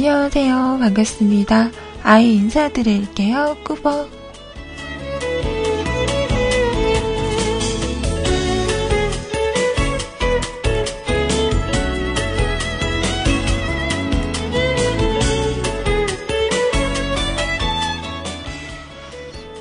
[0.00, 0.78] 안녕하세요.
[0.78, 1.72] 반갑습니다.
[2.04, 3.56] 아이 인사드릴게요.
[3.64, 4.08] 꾸벅.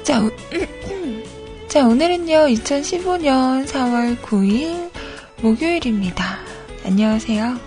[0.03, 0.29] 자, 오,
[1.67, 4.91] 자, 오늘은요, 2015년 4월 9일
[5.41, 6.37] 목요일입니다.
[6.85, 7.66] 안녕하세요.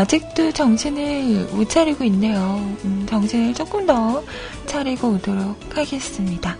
[0.00, 2.56] 아직도 정신을 못 차리고 있네요.
[2.84, 4.24] 음, 정신을 조금 더
[4.66, 6.56] 차리고 오도록 하겠습니다.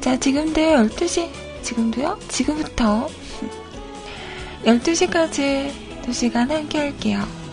[0.00, 1.30] 자, 지금도 12시,
[1.62, 2.18] 지금도요?
[2.28, 3.08] 지금부터
[4.64, 5.70] 12시까지
[6.02, 7.43] 2시간 함께 할게요.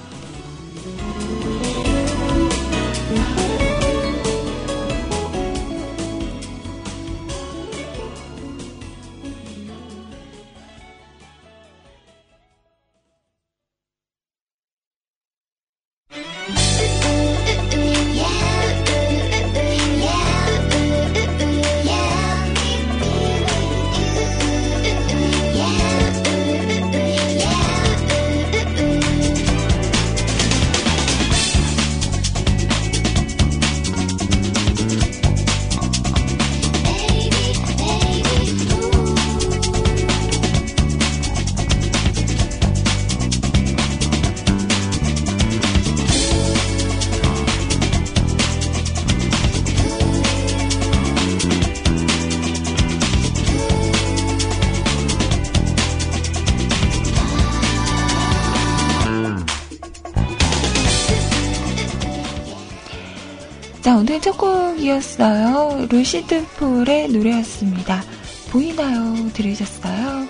[64.91, 65.87] 곡이었어요.
[65.89, 68.03] 루시드 폴의 노래였습니다.
[68.51, 69.31] 보이나요?
[69.31, 70.27] 들으셨어요?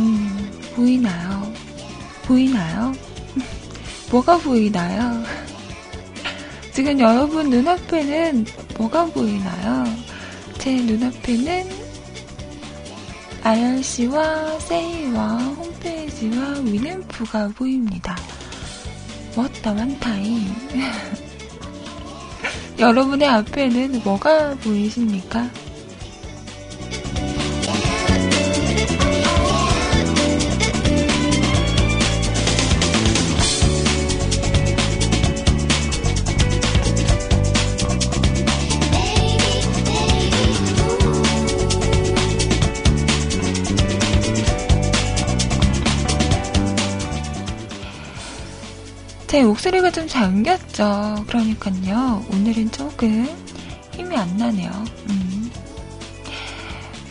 [0.00, 1.52] 음, 보이나요?
[2.24, 2.92] 보이나요?
[4.10, 5.22] 뭐가 보이나요?
[6.72, 8.46] 지금 여러분 눈앞에는
[8.78, 9.84] 뭐가 보이나요?
[10.58, 11.84] 제 눈앞에는
[13.44, 18.16] IRC와 세이와 홈페이지와 위램프가 보입니다.
[19.36, 20.54] 뭐다 완타임.
[22.84, 25.48] 여러분의 앞에는 뭐가 보이십니까?
[49.54, 51.24] 목소리가 좀 잠겼죠.
[51.28, 52.24] 그러니까요.
[52.32, 53.28] 오늘은 조금
[53.92, 54.70] 힘이 안 나네요.
[55.08, 55.50] 음.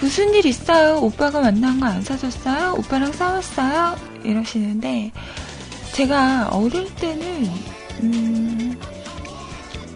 [0.02, 0.98] 무슨 일 있어요?
[0.98, 2.76] 오빠가 만난 거 안 사줬어요?
[2.80, 3.96] 오빠랑 싸웠어요?
[4.26, 5.12] 이러시는데
[5.94, 7.50] 제가 어릴 때는
[8.02, 8.78] 음,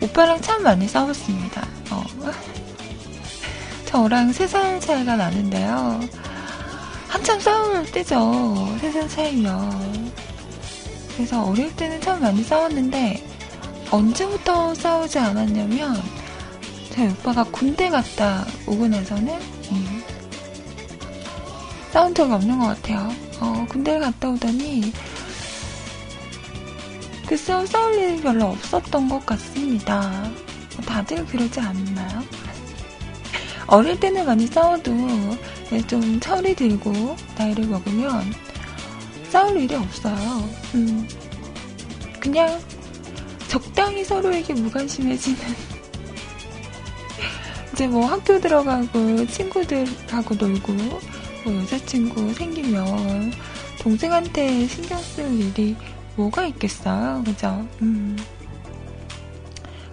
[0.01, 1.67] 오빠랑 참 많이 싸웠습니다.
[1.91, 2.03] 어.
[3.85, 5.99] 저랑 3살 차이가 나는데요.
[7.09, 8.15] 한참 싸울 때죠.
[8.81, 10.26] 3살 차이면.
[11.17, 13.23] 그래서 어릴 때는 참 많이 싸웠는데
[13.89, 15.99] 언제부터 싸우지 않았냐면
[16.93, 19.33] 저희 오빠가 군대 갔다 오고 나서는
[19.71, 20.03] 음,
[21.91, 23.11] 싸운 적이 없는 것 같아요.
[23.39, 24.93] 어, 군대를 갔다 오더니
[27.25, 30.29] 글쎄요 싸울 일이 별로 없었던 것 같습니다.
[30.85, 32.23] 다들 그러지 않나요?
[33.65, 34.91] 어릴 때는 많이 싸워도
[35.87, 38.46] 좀 철이 들고 나이를 먹으면
[39.29, 40.49] 싸울 일이 없어요.
[40.75, 41.07] 음,
[42.19, 42.59] 그냥
[43.47, 45.39] 적당히 서로에게 무관심해지는.
[47.73, 53.31] 이제 뭐 학교 들어가고 친구들하고 놀고 뭐 여자친구 생기면
[53.79, 55.75] 동생한테 신경 쓸 일이
[56.15, 57.23] 뭐가 있겠어요.
[57.23, 57.67] 그죠?
[57.81, 58.17] 음.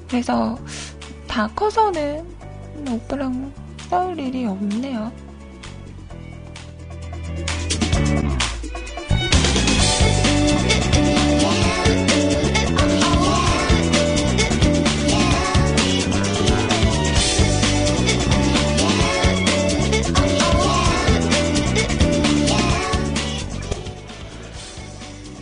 [0.08, 0.58] 그래서
[1.26, 2.24] 다 커서는
[2.88, 3.52] 오빠랑
[3.90, 5.12] 싸울 일이 없네요.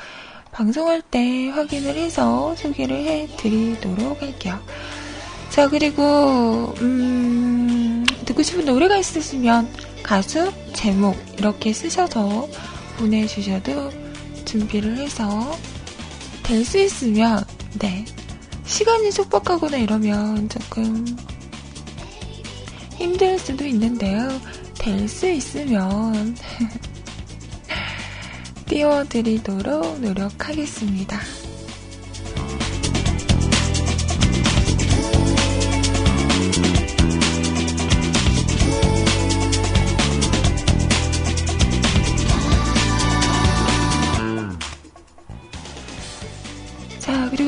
[0.51, 4.59] 방송할 때 확인을 해서 소개를 해드리도록 할게요.
[5.51, 9.69] 자, 그리고, 음, 듣고 싶은 노래가 있으시면
[10.03, 12.49] 가수, 제목, 이렇게 쓰셔서
[12.99, 13.91] 보내주셔도
[14.45, 15.57] 준비를 해서
[16.43, 17.45] 될 수 있으면,
[17.79, 18.05] 네.
[18.67, 21.05] 시간이 촉박하거나 이러면 조금
[22.97, 24.29] 힘들 수도 있는데요.
[24.79, 26.37] 될 수 있으면
[28.67, 31.19] 띄워드리도록 노력하겠습니다.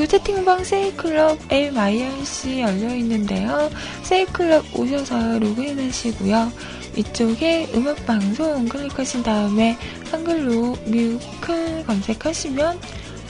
[0.07, 3.69] 채팅방 세이클럽 MIRC 열려있는데요.
[4.03, 6.51] 세이클럽 오셔서 로그인 하시고요.
[6.95, 9.77] 이쪽에 음악방송 클릭하신 다음에
[10.11, 12.79] 한글로 뮤클 검색하시면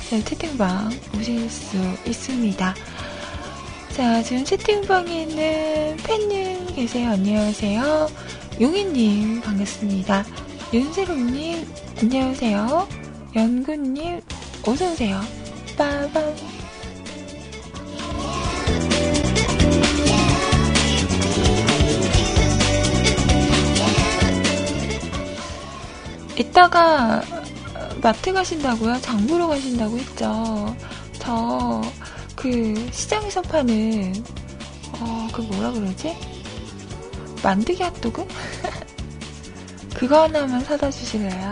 [0.09, 2.75] 제 채팅방 오실 수 있습니다.
[3.93, 7.09] 자, 지금 채팅방에 있는 팬님 계세요.
[7.09, 8.07] 안녕하세요.
[8.61, 10.25] 용희님, 반갑습니다.
[10.71, 11.67] 윤세롱님,
[12.01, 12.87] 안녕하세요.
[13.35, 14.21] 연구님,
[14.65, 15.19] 어서오세요.
[15.77, 16.46] 빠밤.
[26.37, 27.21] 이따가
[28.01, 28.99] 마트 가신다고요?
[29.01, 30.75] 장 보러 가신다고 했죠.
[31.19, 31.81] 저
[32.37, 34.13] 그 시장에서 파는
[35.01, 36.15] 어 그 뭐라 그러지?
[37.43, 38.27] 만두기 핫도그?
[39.93, 41.51] 그거 하나만 사다 주실래요?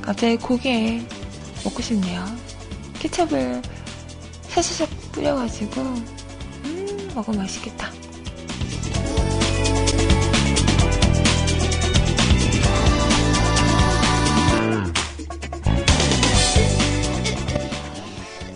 [0.00, 1.02] 갑자기 고개
[1.64, 2.24] 먹고 싶네요.
[3.00, 3.60] 케첩을
[4.50, 7.90] 샤샤샥 뿌려가지고 음 먹으면 맛있겠다.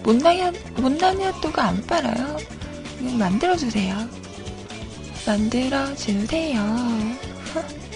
[0.08, 0.40] 못난이,
[0.80, 1.86] 못난이 핫도그 안.
[1.86, 4.08] 그냥 만들어주세요.
[5.26, 6.58] 만들어주세요.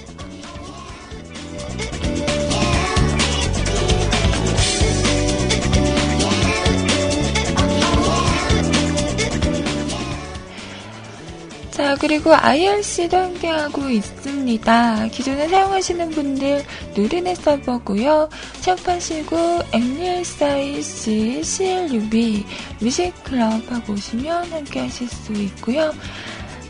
[11.83, 15.09] 자, 그리고 IRC도 함께하고 있습니다.
[15.09, 18.29] 기존에 사용하시는 분들 누리넷 서버고요.
[18.61, 19.37] 샵하시고
[19.73, 22.45] MUSIC CLUB
[22.81, 25.93] 뮤직클럽 하고 오시면 함께하실 수 있고요.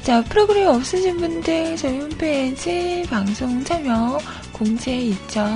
[0.03, 4.19] 자, 프로그램 없으신 분들 저희 홈페이지 방송 참여
[4.55, 5.47] 공지에 있죠.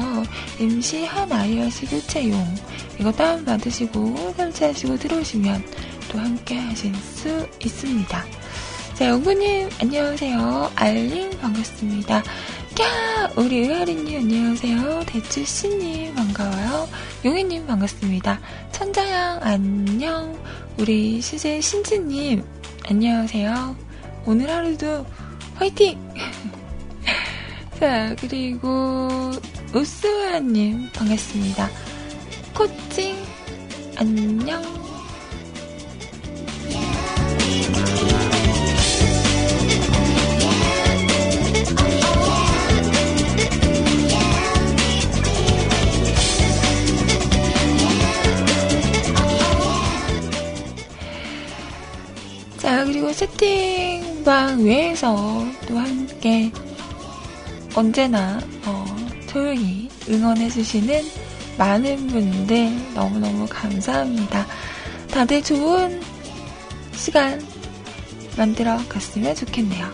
[0.60, 2.46] MC 한 IRC 교체용
[3.00, 5.64] 이거 다운받으시고 설치하시고 들어오시면
[6.12, 8.45] 또 함께 하실 수 있습니다.
[8.96, 10.72] 자, 영구님, 안녕하세요.
[10.74, 12.16] 알림, 반갑습니다.
[12.16, 15.04] 야 우리 의아리님, 안녕하세요.
[15.04, 16.88] 대추씨님, 반가워요.
[17.22, 18.40] 용희님, 반갑습니다.
[18.72, 20.34] 천자양, 안녕.
[20.78, 22.42] 우리 시제 신지님,
[22.88, 23.76] 안녕하세요.
[24.24, 25.04] 오늘 하루도
[25.56, 26.00] 화이팅!
[27.78, 29.30] 자, 그리고,
[29.74, 31.68] 우스와님, 반갑습니다.
[32.54, 33.14] 코칭,
[33.96, 34.85] 안녕.
[52.86, 56.52] 그리고 채팅방 외에서 또 함께
[57.74, 61.02] 언제나 어, 조용히 응원해주시는
[61.58, 64.46] 많은 분들 너무너무 감사합니다.
[65.10, 66.00] 다들 좋은
[66.94, 67.44] 시간
[68.36, 69.90] 만들어 갔으면 좋겠네요.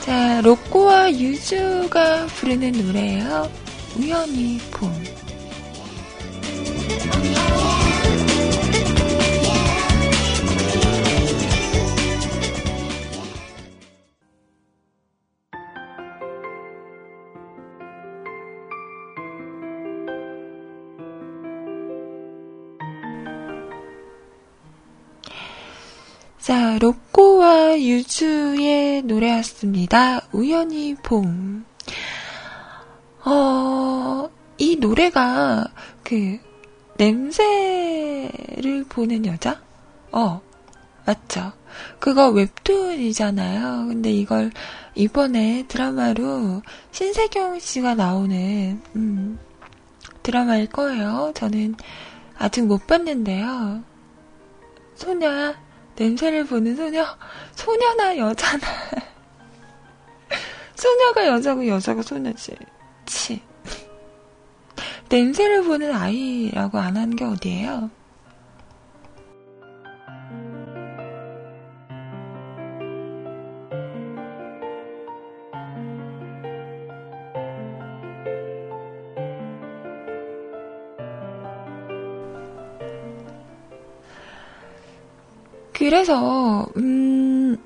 [0.00, 3.50] 자, 로꼬와 유주가 부르는 노래예요.
[3.98, 5.17] 우연히 봄.
[26.48, 30.22] 자, 로꼬와 유주의 노래였습니다.
[30.32, 31.66] 우연히 봄.
[33.22, 35.66] 어, 이 노래가
[36.02, 36.38] 그
[36.96, 39.60] 냄새를 보는 여자?
[40.10, 40.40] 어,
[41.04, 41.52] 맞죠.
[41.98, 43.88] 그거 웹툰이잖아요.
[43.88, 44.50] 근데 이걸
[44.94, 46.62] 이번에 드라마로
[46.92, 49.38] 신세경 씨가 나오는, 음,
[50.22, 51.30] 드라마일 거예요.
[51.34, 51.74] 저는
[52.38, 53.82] 아직 못 봤는데요.
[54.94, 55.67] 소녀야,
[55.98, 57.04] 냄새를 보는 소녀?
[57.56, 58.66] 소녀나 여자나.
[60.76, 62.54] 소녀가 여자고 여자가 소녀지.
[63.04, 63.42] 치.
[65.08, 67.90] 냄새를 보는 아이라고 안 하는 게 어디예요?
[85.88, 87.56] 그래서, 음,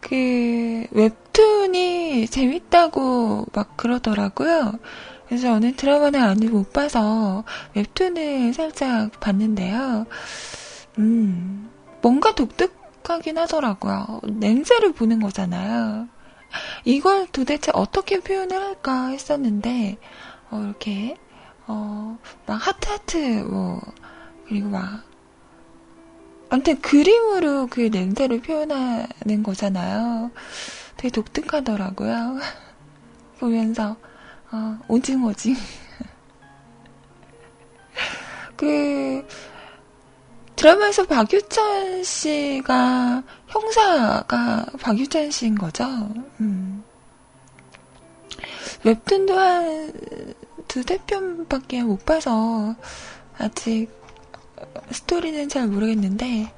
[0.00, 4.72] 그, 웹툰이 재밌다고 막 그러더라고요.
[5.28, 7.44] 그래서 저는 드라마는 아직 못 봐서
[7.76, 10.06] 웹툰을 살짝 봤는데요.
[10.98, 11.70] 음,
[12.02, 14.22] 뭔가 독특하긴 하더라고요.
[14.24, 16.08] 냄새를 보는 거잖아요.
[16.84, 19.98] 이걸 도대체 어떻게 표현을 할까 했었는데,
[20.50, 21.16] 어, 이렇게,
[21.68, 23.80] 어, 막 하트하트, 뭐,
[24.48, 25.04] 그리고 막,
[26.48, 30.30] 아무튼 그림으로 그 냄새를 표현하는 거잖아요.
[30.96, 32.38] 되게 독특하더라고요.
[33.38, 33.96] 보면서
[34.52, 35.56] 어, 오징 오징.
[38.56, 39.26] 그
[40.54, 45.84] 드라마에서 박유천 씨가 형사가 박유천 씨인 거죠.
[46.40, 46.82] 음.
[48.84, 49.92] 웹툰도 한
[50.68, 52.74] 두세 편밖에 못 봐서
[53.38, 53.88] 아직
[54.90, 56.52] 스토리는 잘 모르겠는데,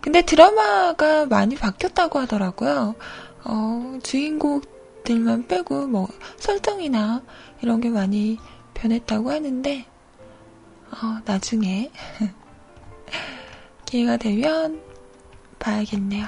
[0.00, 2.94] 근데 드라마가 많이 바뀌었다고 하더라고요.
[3.44, 6.08] 어, 주인공들만 빼고 뭐
[6.38, 7.22] 설정이나
[7.62, 8.38] 이런 게 많이
[8.74, 9.86] 변했다고 하는데,
[10.90, 11.90] 어, 나중에
[13.86, 14.82] 기회가 되면
[15.58, 16.26] 봐야겠네요.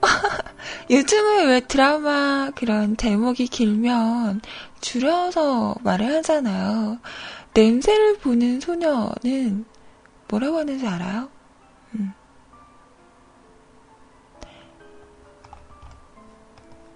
[0.90, 4.42] 요즘은 왜 드라마 그런 제목이 길면
[4.80, 6.98] 줄여서 말을 하잖아요.
[7.54, 9.64] 냄새를 보는 소녀는
[10.28, 11.28] 뭐라고 하는지 알아요?
[11.94, 12.12] 음.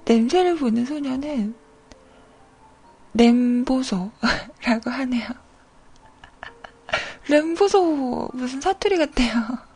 [0.04, 1.54] 냄새를 보는 소녀는
[3.14, 4.10] 램보소라고
[4.84, 5.28] 하네요.
[7.28, 9.67] 램보소 무슨 사투리 같대요.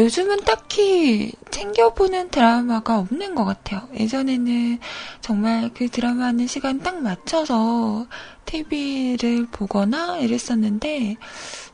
[0.00, 3.86] 요즘은 딱히 챙겨보는 드라마가 없는 것 같아요.
[3.94, 4.78] 예전에는
[5.20, 8.06] 정말 그 드라마 하는 시간 딱 맞춰서
[8.46, 11.16] TV를 보거나 이랬었는데,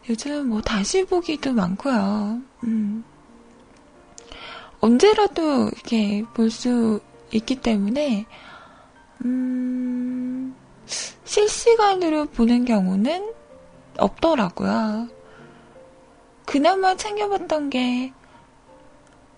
[0.08, 2.40] 요즘은 뭐 다시 보기도 많고요.
[2.64, 3.04] 음.
[4.80, 7.00] 언제라도 이렇게 볼 수
[7.32, 8.26] 있기 때문에,
[9.24, 10.54] 음,
[11.24, 13.32] 실시간으로 보는 경우는
[13.98, 15.08] 없더라고요.
[16.46, 18.12] 그나마 챙겨봤던 게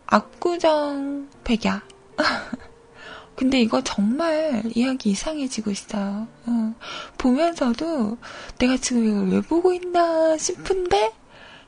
[0.07, 1.83] 압구정 백야.
[3.35, 6.29] 근데 이거 정말 이야기 이상해지고 있어요.
[6.47, 6.75] 어.
[7.17, 8.19] 보면서도
[8.59, 11.13] 내가 지금 이걸 왜 보고 있나 싶은데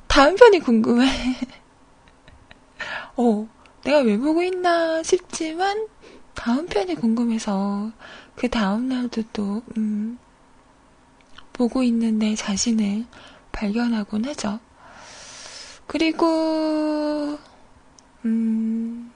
[0.08, 1.08] 다음 편이 궁금해.
[3.16, 3.48] 어,
[3.84, 5.88] 내가 왜 보고 있나 싶지만
[6.34, 7.92] 다음 편이 궁금해서
[8.34, 10.18] 그 다음 날도 또 음,
[11.52, 13.06] 보고 있는 내 자신을
[13.52, 14.58] 발견하곤 하죠.
[15.90, 17.36] 그리고,
[18.24, 19.12] 음,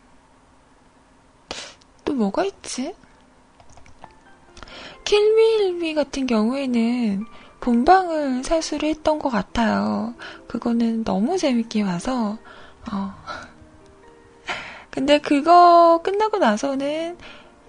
[2.04, 2.96] 또 뭐가 있지?
[5.04, 7.26] 킬미일미 같은 경우에는
[7.60, 10.16] 본방을 사수를 했던 것 같아요.
[10.48, 12.38] 그거는 너무 재밌게 봐서,
[12.90, 13.14] 어.
[14.90, 17.16] 근데 그거 끝나고 나서는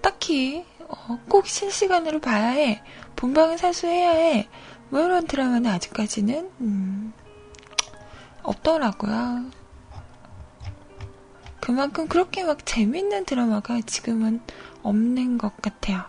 [0.00, 2.82] 딱히 어, 꼭 실시간으로 봐야 해.
[3.14, 4.48] 본방을 사수해야 해.
[4.90, 7.12] 뭐 이런 드라마는 아직까지는 음,
[8.46, 9.50] 없더라고요.
[11.60, 14.40] 그만큼 그렇게 막 재밌는 드라마가 지금은
[14.82, 16.04] 없는 것 같아요.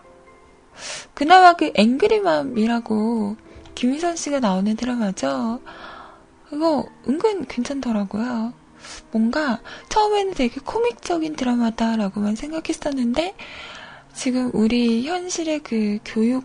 [1.14, 3.36] 그나마 그 앵그리맘이라고
[3.74, 5.60] 김희선 씨가 나오는 드라마죠.
[6.48, 8.52] 그거 은근 괜찮더라고요.
[9.10, 13.34] 뭔가 처음에는 되게 코믹적인 드라마다라고만 생각했었는데
[14.14, 16.44] 지금 우리 현실의 그 교육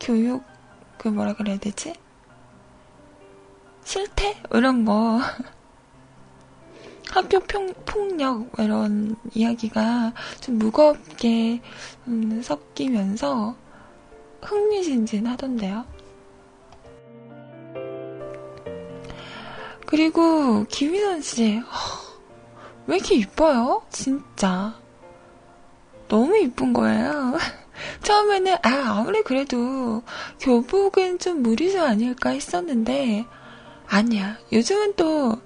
[0.00, 0.42] 교육
[0.98, 1.94] 그 뭐라 그래야 되지?
[3.84, 5.20] 실태 이런 거
[7.10, 11.62] 학교 평, 폭력 이런 이야기가 좀 무겁게
[12.06, 13.56] 음, 섞이면서
[14.42, 15.84] 흥미진진하던데요.
[19.86, 21.62] 그리고 김희선 씨,
[22.86, 23.82] 왜 이렇게 이뻐요?
[23.88, 24.78] 진짜.
[26.08, 27.38] 너무 이쁜 거예요.
[28.02, 30.02] 처음에는, 아, 아무리 그래도
[30.40, 33.26] 교복은 좀 무리수 아닐까 했었는데,
[33.86, 34.38] 아니야.
[34.52, 35.40] 요즘은 또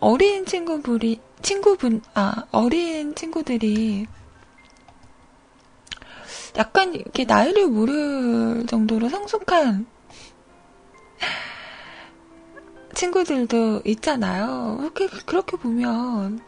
[0.00, 4.06] 어린 친구분이, 친구분, 아, 어린 친구들이
[6.56, 9.86] 약간 이렇게 나이를 모를 정도로 성숙한
[12.94, 14.76] 친구들도 있잖아요.
[14.78, 16.40] 그렇게, 그렇게 보면,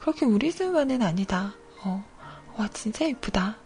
[0.00, 1.54] 그렇게 우리 수만은 아니다.
[1.84, 2.02] 어,
[2.56, 3.58] 와, 진짜 이쁘다.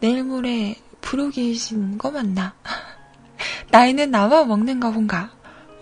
[0.00, 2.54] 내일 모레 부르기신 거 맞나?
[3.70, 5.30] 나이는 나만 먹는가 본가?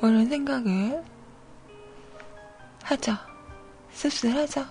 [0.01, 1.03] 뭐 이런 생각을
[2.83, 3.17] 하죠.
[3.93, 4.67] 씁쓸하죠.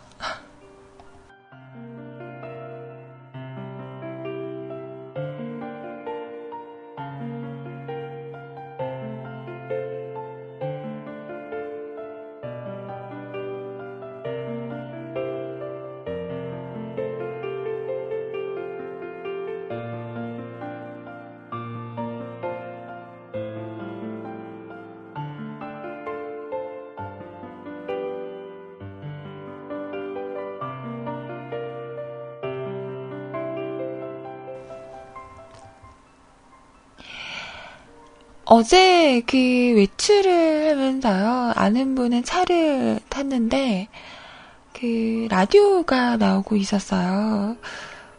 [38.56, 43.88] 어제 그 외출을 하면서요, 아는 분은 차를 탔는데,
[44.74, 47.58] 그 라디오가 나오고 있었어요.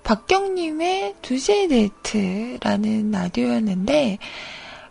[0.03, 4.18] 박경림의 두시의 데이트라는 라디오였는데,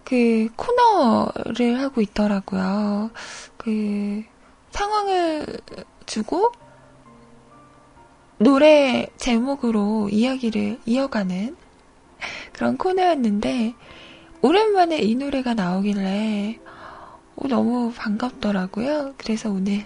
[0.05, 3.11] 그 코너를 하고 있더라고요.
[3.57, 4.23] 그
[4.71, 5.45] 상황을
[6.05, 6.53] 주고,
[8.37, 11.57] 노래 제목으로 이야기를 이어가는
[12.53, 13.73] 그런 코너였는데,
[14.43, 16.59] 오랜만에 이 노래가 나오길래
[17.37, 19.15] 오, 너무 반갑더라고요.
[19.17, 19.85] 그래서 오늘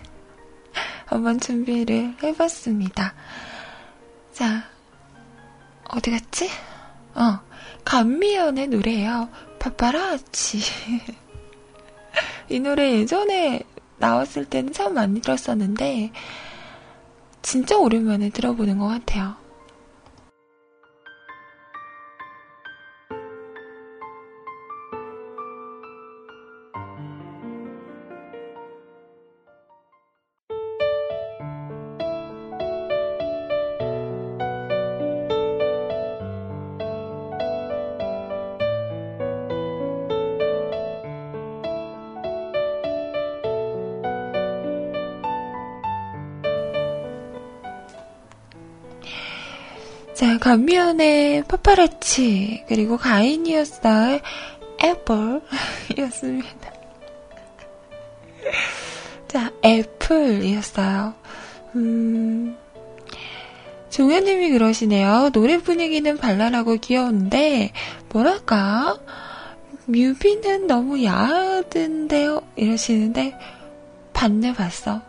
[1.06, 3.14] 한번 준비를 해봤습니다.
[4.34, 4.64] 자,
[5.90, 6.50] 어디 갔지?
[7.14, 7.40] 어,
[7.86, 9.30] 감미연의 노래예요.
[9.60, 10.60] 파파라치.
[12.50, 13.62] 이 노래 예전에
[13.98, 16.12] 나왔을 때는 참 많이 들었었는데
[17.44, 19.36] 진짜 오랜만에 들어보는 것 같아요.
[50.48, 54.22] 감미연의 파파라치, 그리고 가인이었어의
[54.82, 56.72] 애플이었습니다.
[59.28, 61.16] 자, 애플이었어요.
[61.76, 62.56] 음,
[63.90, 65.32] 종현님이 그러시네요.
[65.34, 67.74] 노래 분위기는 발랄하고 귀여운데,
[68.14, 68.98] 뭐랄까,
[69.88, 72.42] 뮤비는 너무 야하던데요?
[72.56, 73.38] 이러시는데,
[74.14, 75.02] 반대 봤어.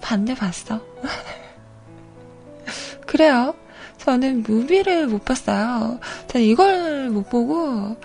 [0.00, 0.80] 반대 봤어.
[3.06, 3.54] 그래요.
[4.02, 6.00] 저는 뮤비를 못 봤어요.
[6.26, 7.96] 저는 이걸 못 보고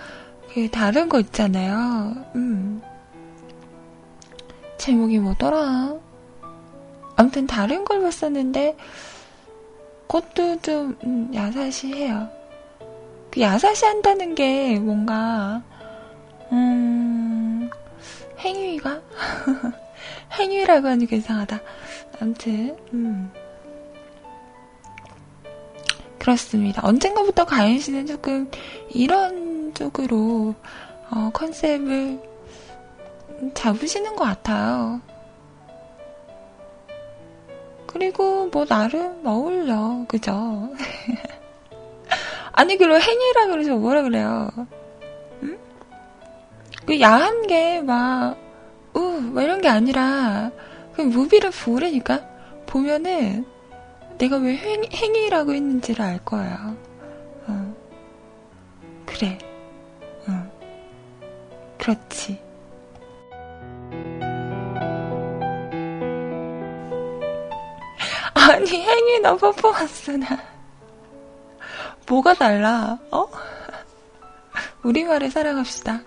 [0.52, 2.14] 그 다른 거 있잖아요.
[2.36, 2.80] 음.
[4.78, 5.96] 제목이 뭐더라?
[7.16, 8.76] 아무튼 다른 걸 봤었는데
[10.06, 12.28] 그것도 좀 음, 야사시해요.
[13.32, 15.62] 그 야사시한다는 게 뭔가
[16.52, 17.68] 음
[18.38, 19.00] 행위가
[20.38, 21.60] 행위라고 하니까 이상하다.
[22.20, 23.32] 아무튼 음.
[26.18, 26.82] 그렇습니다.
[26.84, 28.50] 언젠가부터 가인 씨는 조금
[28.90, 30.54] 이런 쪽으로
[31.10, 32.20] 어, 컨셉을
[33.54, 35.00] 잡으시는 것 같아요.
[37.86, 40.70] 그리고 뭐 나름 어울려, 그죠?
[42.52, 44.50] 아니 그리고 행위라 그러죠 뭐라 그래요?
[45.42, 45.58] 응?
[46.86, 48.36] 그 야한 게막
[48.94, 50.50] 우, 뭐 이런 게 아니라
[50.94, 52.20] 그 무비를 부으려니까
[52.66, 53.46] 보면은
[54.18, 56.74] 내가 왜 행, 행위라고 했는지를 알 거야.
[57.46, 57.74] 어.
[59.06, 59.38] 그래.
[60.26, 60.50] 어.
[61.78, 62.42] 그렇지.
[68.34, 70.26] 아니, 행위나 퍼포먼스나.
[72.08, 73.24] 뭐가 달라, 어?
[74.82, 76.00] 우리말에 살아갑시다.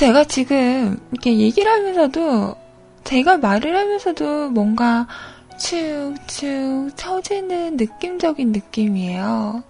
[0.00, 2.56] 제가 지금 이렇게 얘기를 하면서도
[3.04, 5.06] 제가 말을 하면서도 뭔가
[5.58, 9.62] 축축 처지는 느낌적인 느낌이에요.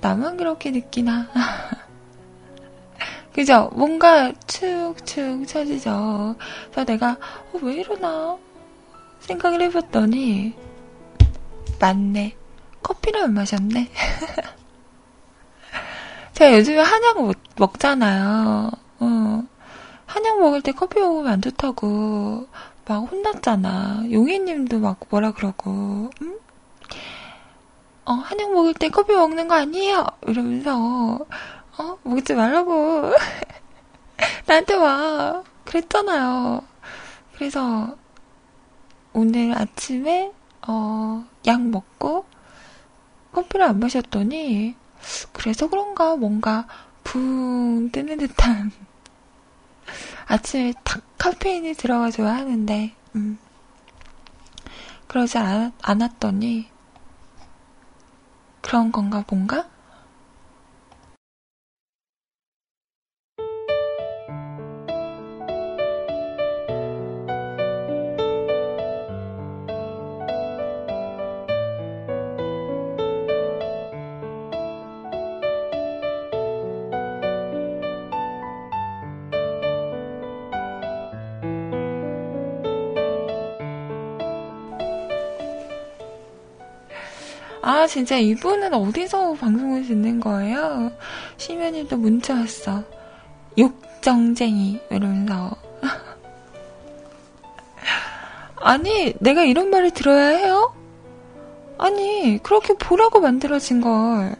[0.00, 1.28] 나만 그렇게 느끼나?
[3.32, 3.70] 그죠?
[3.72, 6.34] 뭔가 축축 처지죠.
[6.72, 7.16] 그래서 내가
[7.52, 8.36] 어, 왜 이러나
[9.20, 10.54] 생각을 해봤더니
[11.78, 12.34] 맞네.
[12.82, 13.88] 커피를 안 마셨네.
[16.34, 18.72] 제가 요즘에 한약 먹, 먹잖아요.
[18.98, 19.37] 어.
[20.08, 22.48] 한약 먹을 때 커피 먹으면 안 좋다고
[22.86, 24.10] 막 혼났잖아.
[24.10, 26.38] 용희님도 막 뭐라 그러고, 응?
[28.06, 30.06] 어, 한약 먹을 때 커피 먹는 거 아니에요?
[30.26, 31.18] 이러면서,
[31.76, 33.12] 어, 먹지 말라고.
[34.46, 35.44] 나한테 와.
[35.66, 36.62] 그랬잖아요.
[37.34, 37.94] 그래서,
[39.12, 40.32] 오늘 아침에,
[40.66, 42.24] 어, 약 먹고,
[43.32, 44.74] 커피를 안 마셨더니,
[45.34, 46.66] 그래서 그런가 뭔가
[47.04, 48.72] 붕 뜨는 듯한
[50.28, 53.38] 아침에 탁 카페인이 들어가줘야 하는데, 음.
[55.06, 56.68] 그러지 않, 않았더니,
[58.60, 59.66] 그런 건가 뭔가?
[87.68, 90.90] 아, 진짜 이분은 어디서 방송을 듣는 거예요?
[91.36, 92.82] 시면이도 문자 왔어.
[93.58, 95.54] 욕정쟁이, 이러면서.
[98.56, 100.74] 아니, 내가 이런 말을 들어야 해요?
[101.76, 104.34] 아니, 그렇게 보라고 만들어진 걸,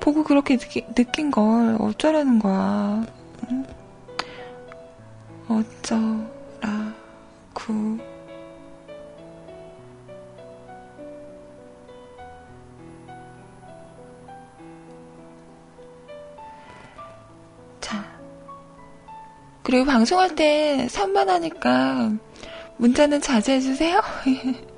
[0.00, 3.04] 보고 그렇게 느끼, 느낀 걸 어쩌라는 거야.
[3.50, 3.66] 응?
[5.46, 6.26] 어쩌라고.
[19.76, 22.12] 그리고 방송할 때 산만하니까
[22.78, 24.00] 문자는 자제해주세요.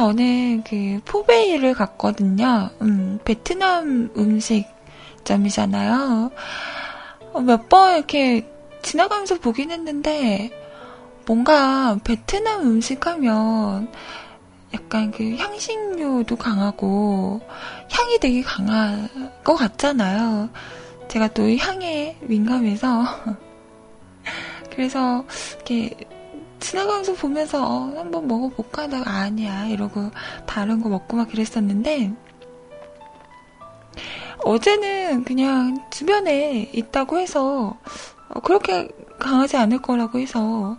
[0.00, 2.70] 저는 그 포베이를 갔거든요.
[2.80, 4.08] 음, 베트남
[5.26, 6.30] 음식점이잖아요.
[7.34, 10.50] 어, 몇번 이렇게 지나가면서 보긴 했는데
[11.26, 13.92] 뭔가 베트남 음식 하면
[14.72, 17.42] 약간 그 향신료도 강하고
[17.90, 19.06] 향이 되게 강할
[19.44, 20.48] 것 같잖아요.
[21.08, 23.04] 제가 또 향에 민감해서
[24.72, 25.94] 그래서 이렇게
[26.60, 30.10] 지나가면서 보면서 어, 한번 먹어볼까 하다가 아니야 이러고
[30.46, 32.12] 다른 거 먹고 막 그랬었는데
[34.44, 37.78] 어제는 그냥 주변에 있다고 해서
[38.28, 40.78] 어, 그렇게 강하지 않을 거라고 해서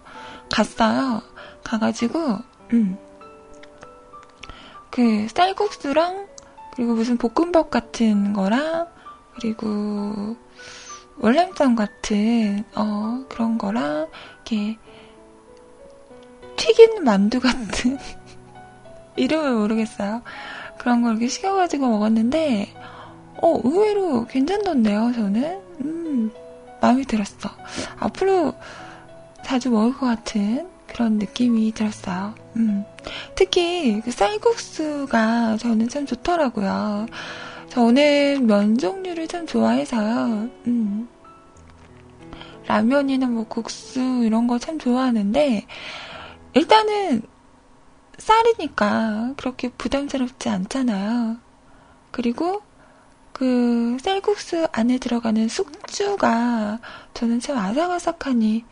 [0.52, 1.22] 갔어요.
[1.64, 2.40] 가가지고
[2.74, 2.98] 음.
[4.90, 6.28] 그 쌀국수랑
[6.76, 8.88] 그리고 무슨 볶음밥 같은 거랑
[9.36, 10.36] 그리고
[11.20, 14.78] 월남쌈 같은 어 그런 거랑 이렇게
[16.62, 17.98] 튀긴 만두 같은
[19.18, 20.22] 이름을 모르겠어요.
[20.78, 22.72] 그런 걸 이렇게 시켜가지고 먹었는데
[23.42, 25.12] 어 의외로 괜찮던데요.
[25.16, 26.32] 저는 음
[26.80, 27.50] 마음에 들었어.
[27.98, 28.54] 앞으로
[29.44, 32.36] 자주 먹을 것 같은 그런 느낌이 들었어요.
[32.58, 32.86] 음.
[33.34, 37.08] 특히 그 쌀국수가 저는 참 좋더라고요.
[37.70, 40.48] 저는 면 종류를 참 좋아해서요.
[40.68, 41.08] 음.
[42.68, 45.66] 라면이나 뭐 국수 이런 거 참 좋아하는데
[46.54, 47.24] 일단은
[48.18, 51.38] 쌀이니까 그렇게 부담스럽지 않잖아요.
[52.12, 52.62] 그리고
[53.34, 56.80] 그 쌀국수 안에 들어가는 숙주가
[57.14, 58.66] 저는 참 아삭아삭하니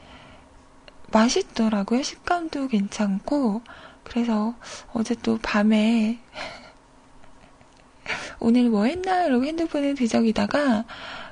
[1.11, 2.03] 맛있더라고요.
[2.03, 3.61] 식감도 괜찮고.
[4.03, 4.55] 그래서
[4.93, 6.19] 어제 또 밤에
[8.39, 9.25] 오늘 뭐 했나?
[9.25, 10.85] 이러고 핸드폰을 뒤적이다가,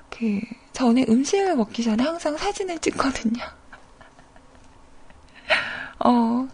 [0.09, 0.41] 그,
[0.73, 3.43] 저는 음식을 먹기 전에 항상 사진을 찍거든요.
[5.99, 6.47] 어,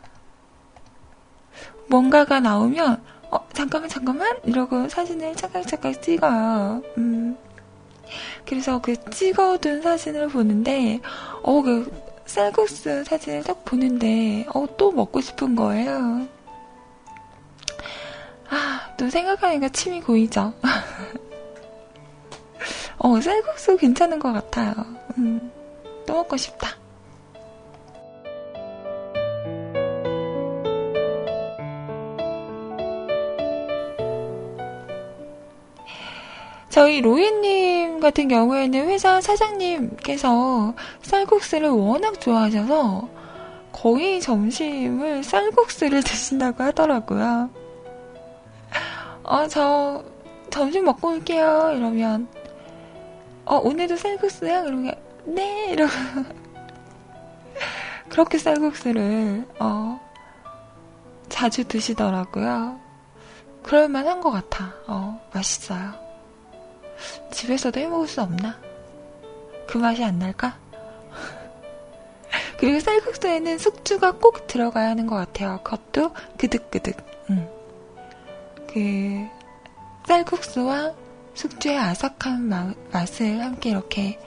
[1.87, 3.01] 뭔가가 나오면,
[3.31, 4.37] 어, 잠깐만, 잠깐만?
[4.43, 6.81] 이러고 사진을 찰칵찰칵 찍어요.
[6.97, 7.37] 음.
[8.45, 10.99] 그래서 그 찍어둔 사진을 보는데,
[11.41, 11.91] 어, 그
[12.25, 16.27] 쌀국수 사진을 딱 보는데, 어, 또 먹고 싶은 거예요.
[18.49, 20.53] 아, 또 생각하니까 침이 고이죠.
[22.99, 24.73] 어, 쌀국수 괜찮은 것 같아요.
[25.17, 25.51] 음,
[26.05, 26.82] 또 먹고 싶다.
[36.73, 43.07] 저희 로이님 같은 경우에는 회사 사장님께서 쌀국수를 워낙 좋아하셔서
[43.71, 47.51] 거의 점심을 쌀국수를 드신다고 하더라고요.
[49.21, 50.03] 어, 저
[50.49, 51.73] 점심 먹고 올게요.
[51.75, 52.27] 이러면,
[53.45, 54.63] 어, 오늘도 쌀국수야?
[54.63, 55.73] 그러면, 네!
[55.73, 55.91] 이러고.
[58.09, 59.99] 그렇게 쌀국수를, 어,
[61.29, 62.79] 자주 드시더라고요.
[63.61, 64.73] 그럴만한 것 같아.
[64.87, 66.02] 어, 맛있어요.
[67.31, 68.59] 집에서도 해먹을 수 없나?
[69.67, 70.57] 그 맛이 안 날까?
[72.57, 75.59] 그리고 쌀국수에는 숙주가 꼭 들어가야 하는 것 같아요.
[75.63, 76.97] 그것도 그득그득.
[77.29, 77.47] 음.
[78.67, 79.27] 그
[80.07, 80.93] 쌀국수와
[81.33, 84.19] 숙주의 아삭한 마, 맛을 함께 이렇게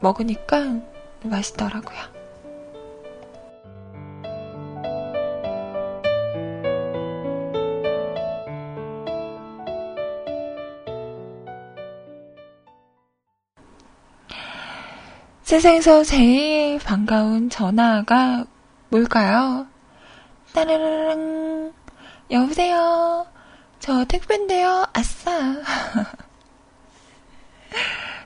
[0.00, 0.80] 먹으니까
[1.22, 2.15] 맛있더라고요.
[15.56, 18.44] 세상에서 제일 반가운 전화가
[18.90, 19.66] 뭘까요?
[20.52, 21.72] 따르르릉.
[22.30, 23.26] 여보세요?
[23.80, 24.84] 저 택배인데요?
[24.92, 25.30] 아싸.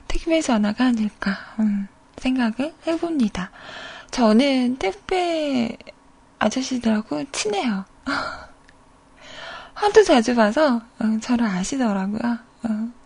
[0.09, 3.49] 택배 전화가 아닐까, 음, 생각을 해봅니다.
[4.11, 5.77] 저는 택배
[6.37, 7.85] 아저씨들하고 친해요.
[9.73, 12.37] 하도 자주 봐서, 어, 저를 아시더라고요.
[12.63, 13.00] 어.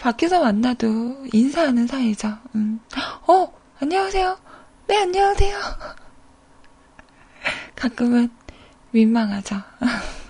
[0.00, 2.36] 밖에서 만나도 인사하는 사이죠.
[2.54, 2.80] 음.
[3.28, 4.38] 어, 안녕하세요.
[4.88, 5.56] 네, 안녕하세요.
[7.76, 8.30] 가끔은
[8.90, 9.56] 민망하죠.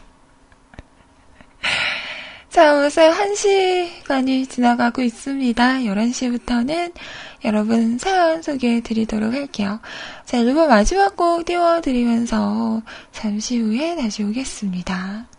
[2.50, 5.78] 자, 벌써 1시간이 지나가고 있습니다.
[5.78, 6.92] 11시부터는
[7.44, 9.78] 여러분 사연 소개해 드리도록 할게요.
[10.24, 15.29] 자, 일부 마지막 곡 띄워드리면서 잠시 후에 다시 오겠습니다.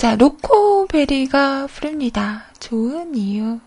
[0.00, 2.46] 자, 로코베리가 부릅니다.
[2.58, 3.60] 좋은 이유.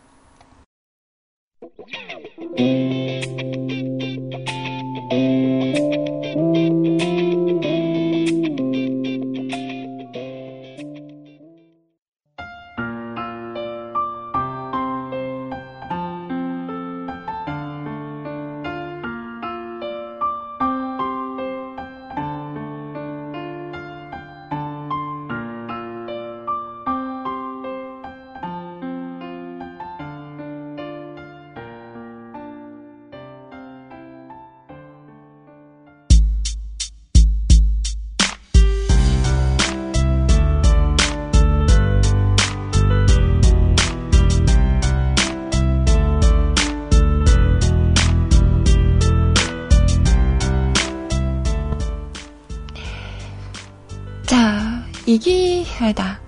[55.14, 56.22] 이기하다.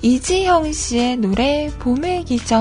[0.00, 2.56] 이지형 씨의 노래 봄의 기적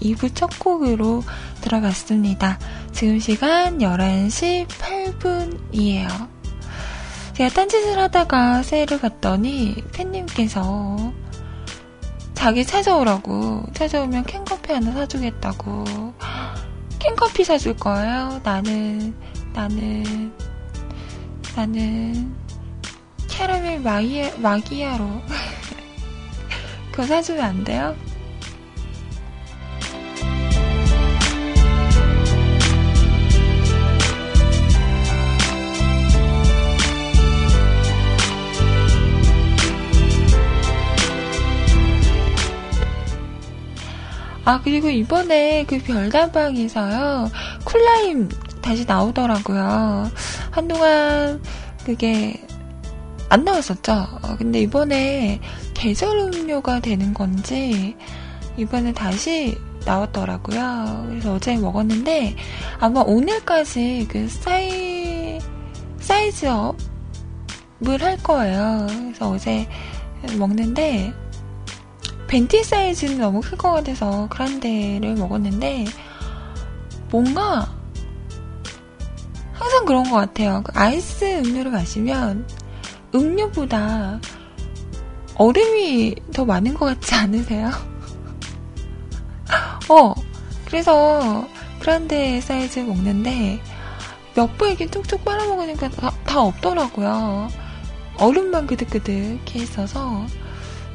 [0.00, 1.22] 2부 첫 곡으로
[1.60, 2.58] 들어봤습니다.
[2.92, 6.08] 지금 시간 11시 8분이에요.
[7.34, 11.12] 제가 딴짓을 하다가 세일을 봤더니 팬님께서
[12.32, 16.14] 자기 찾아오라고 찾아오면 캔커피 하나 사주겠다고
[16.98, 18.40] 캔커피 사줄 거예요.
[18.42, 19.14] 나는
[19.52, 20.32] 나는
[21.54, 22.34] 나는
[23.62, 25.22] 캐러멜 마기야, 마기야로
[26.90, 27.96] 그거 사주면 안 돼요?
[44.44, 47.30] 아, 그리고 이번에 그 별다방에서요,
[47.64, 48.28] 쿨라임
[48.60, 50.10] 다시 나오더라고요.
[50.50, 51.40] 한동안
[51.84, 52.44] 그게
[53.32, 53.92] 안 나왔었죠.
[53.92, 55.40] 어, 근데 이번에
[55.72, 57.96] 계절 음료가 되는 건지
[58.58, 61.06] 이번에 다시 나왔더라고요.
[61.08, 62.36] 그래서 어제 먹었는데
[62.78, 65.40] 아마 오늘까지 그 사이
[65.98, 66.76] 사이즈업을
[68.00, 68.86] 할 거예요.
[68.86, 69.66] 그래서 어제
[70.36, 71.14] 먹는데
[72.28, 75.86] 벤티 사이즈는 너무 클 것 같아서 그란데를 먹었는데
[77.10, 77.66] 뭔가
[79.54, 80.60] 항상 그런 것 같아요.
[80.66, 82.46] 그 아이스 음료를 마시면
[83.14, 84.20] 음료보다
[85.34, 87.68] 얼음이 더 많은 것 같지 않으세요?
[89.88, 90.14] 어,
[90.66, 91.46] 그래서
[91.80, 93.60] 그란데 사이즈 먹는데
[94.34, 97.48] 몇번 이렇게 툭툭 빨아먹으니까 다, 다 없더라고요.
[98.16, 100.26] 얼음만 그득그득해 있어서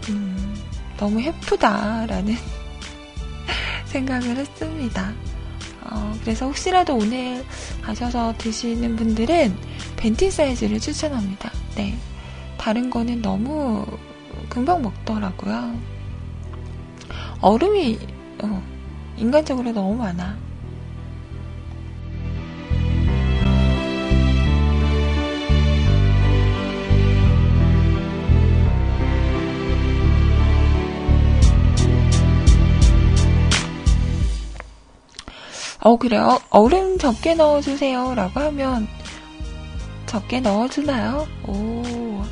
[0.10, 0.56] 음,
[0.98, 2.36] 너무 예쁘다라는
[3.86, 5.14] 생각을 했습니다.
[5.84, 7.46] 어, 그래서 혹시라도 오늘
[7.82, 9.56] 가셔서 드시는 분들은
[9.98, 11.52] 벤티 사이즈를 추천합니다.
[11.76, 11.98] 네.
[12.58, 13.86] 다른 거는 너무
[14.48, 15.76] 금방 먹더라고요.
[17.42, 18.00] 얼음이
[18.44, 18.64] 어,
[19.18, 20.38] 인간적으로 너무 많아.
[35.80, 36.40] 어, 그래요?
[36.50, 38.14] 얼음 적게 넣어주세요.
[38.16, 38.88] 라고 하면
[40.08, 41.28] 적게 넣어주나요?
[41.46, 42.24] 오.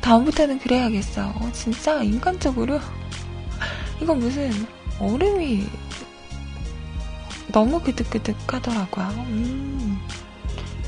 [0.00, 1.28] 다음부터는 그래야겠어.
[1.34, 2.78] 어, 진짜 인간적으로.
[4.00, 4.52] 이거 무슨
[5.00, 5.66] 얼음이
[7.48, 9.06] 너무 그득그득 하더라고요.
[9.28, 9.98] 음.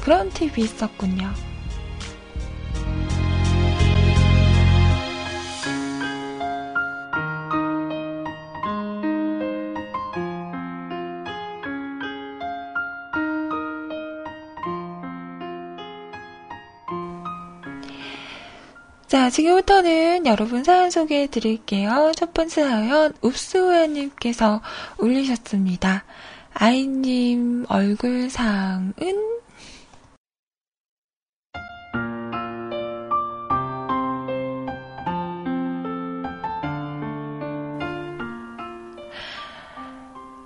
[0.01, 1.33] 그런 팁이 있었군요.
[19.09, 22.13] 자, 지금부터는 여러분 사연 소개해 드릴게요.
[22.15, 24.61] 첫 번째 사연, 읍수호연님께서
[24.99, 26.05] 올리셨습니다.
[26.53, 28.93] 아이님 얼굴상은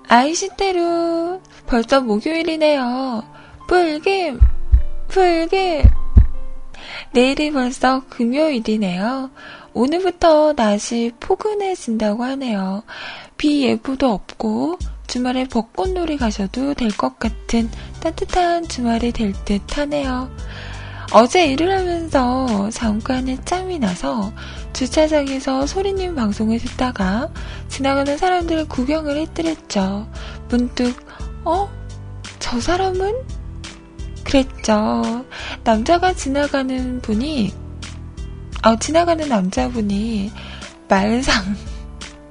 [0.06, 3.24] 아이 시대로 벌써 목요일이네요.
[3.66, 4.38] 불김,
[5.08, 6.01] 불김.
[7.12, 9.30] 내일이 벌써 금요일이네요.
[9.74, 12.82] 오늘부터 날씨 포근해진다고 하네요.
[13.36, 17.70] 비 예보도 없고 주말에 벚꽃놀이 가셔도 될 것 같은
[18.00, 20.30] 따뜻한 주말이 될 듯 하네요.
[21.12, 24.32] 어제 일을 하면서 잠깐의 짬이 나서
[24.72, 27.28] 주차장에서 소리님 방송을 듣다가
[27.68, 30.06] 지나가는 사람들을 구경을 했더랬죠.
[30.48, 30.96] 문득,
[31.44, 31.68] 어?
[32.38, 33.12] 저 사람은?
[34.24, 35.24] 그랬죠.
[35.64, 37.52] 남자가 지나가는 분이,
[38.62, 40.32] 아, 지나가는 남자분이
[40.88, 41.56] 말상,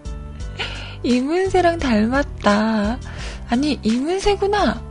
[1.03, 2.99] 이문세랑 닮았다.
[3.49, 4.81] 아니, 이문세구나.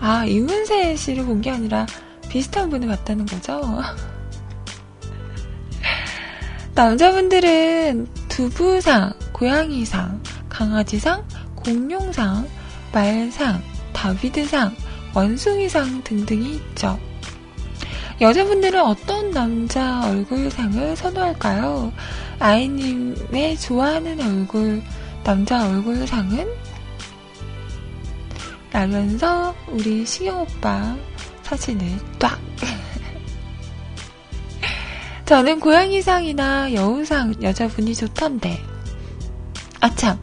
[0.00, 1.86] 아, 이문세 씨를 본 게 아니라
[2.28, 3.60] 비슷한 분을 봤다는 거죠?
[6.74, 11.22] 남자분들은 두부상, 고양이상, 강아지상,
[11.54, 12.48] 공룡상,
[12.92, 13.62] 말상,
[13.92, 14.74] 다비드상,
[15.14, 16.98] 원숭이상 등등이 있죠.
[18.20, 21.92] 여자분들은 어떤 남자 얼굴상을 선호할까요?
[22.38, 24.82] 아이님의 좋아하는 얼굴,
[25.24, 26.46] 남자 얼굴상은?
[28.70, 30.96] 라면서 우리 시경 오빠
[31.42, 32.40] 사진을 딱.
[35.26, 38.62] 저는 고양이상이나 여우상 여자분이 좋던데.
[39.80, 40.18] 아참,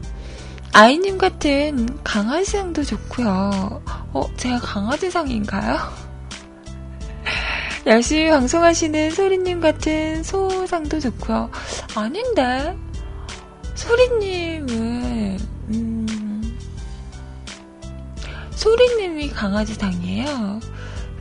[0.72, 3.82] 아이님 같은 강아지상도 좋고요.
[4.12, 5.76] 어, 제가 강아지상인가요?
[7.86, 11.50] 열심히 방송하시는 소리님 같은 소상도 좋고요.
[11.96, 12.76] 아닌데
[13.74, 15.38] 소리님은
[15.70, 16.58] 음,
[18.50, 20.60] 소리님이 강아지상이에요.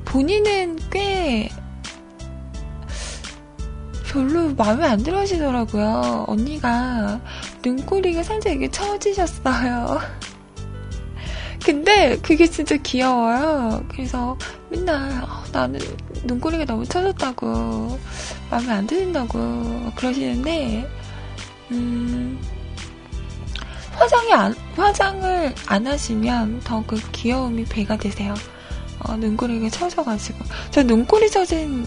[0.06, 1.50] 본인은 꽤
[4.10, 6.26] 별로 마음에 안 들어 하시더라고요.
[6.28, 7.20] 언니가
[7.64, 10.00] 눈꼬리가 살짝 이게 처지셨어요.
[11.64, 13.84] 근데 그게 진짜 귀여워요.
[13.90, 14.38] 그래서
[14.70, 15.80] 맨날 어, 나는
[16.24, 18.00] 눈꼬리가 너무 처졌다고
[18.50, 20.90] 마음에 안 드신다고 그러시는데
[21.72, 22.40] 음,
[23.94, 28.34] 화장이 안, 화장을 안 하시면 더 그 귀여움이 배가 되세요.
[29.02, 30.40] 어, 눈꼬리가 처져가지고
[30.72, 31.86] 저 눈꼬리 처진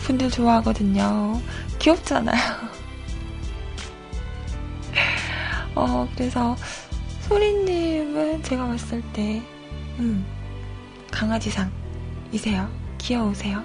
[0.00, 1.40] 분들 좋아하거든요.
[1.78, 2.83] 귀엽잖아요.
[5.74, 6.56] 어, 그래서
[7.22, 9.42] 소리님은 제가 봤을 때,
[9.98, 10.24] 음,
[11.10, 12.68] 강아지상이세요.
[12.98, 13.62] 귀여우세요.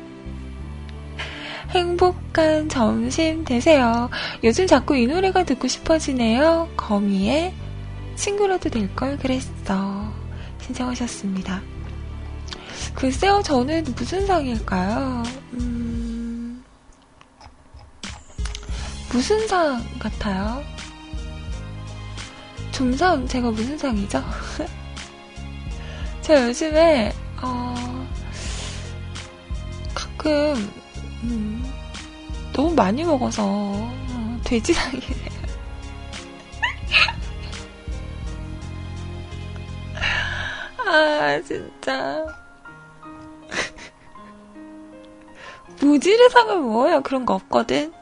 [1.72, 4.10] 행복한 점심 되세요.
[4.44, 6.70] 요즘 자꾸 이 노래가 듣고 싶어지네요.
[6.78, 7.54] 거미의
[8.16, 10.12] 친구라도 될 걸 그랬어.
[10.62, 11.62] 신청하셨습니다.
[12.96, 15.24] 글쎄요, 저는 무슨 상일까요?
[15.54, 16.64] 음,
[19.12, 20.62] 무슨 상 같아요?
[22.80, 24.24] 좀상 제가 무슨 상이죠?
[26.22, 27.12] 제가 요즘에
[27.42, 28.08] 어,
[29.94, 30.56] 가끔
[31.24, 31.62] 음,
[32.54, 35.30] 너무 많이 먹어서 어, 돼지상이네요.
[40.88, 42.26] 아 진짜
[45.82, 47.02] 무지르상은 뭐예요?
[47.02, 47.99] 그런 거 없거든.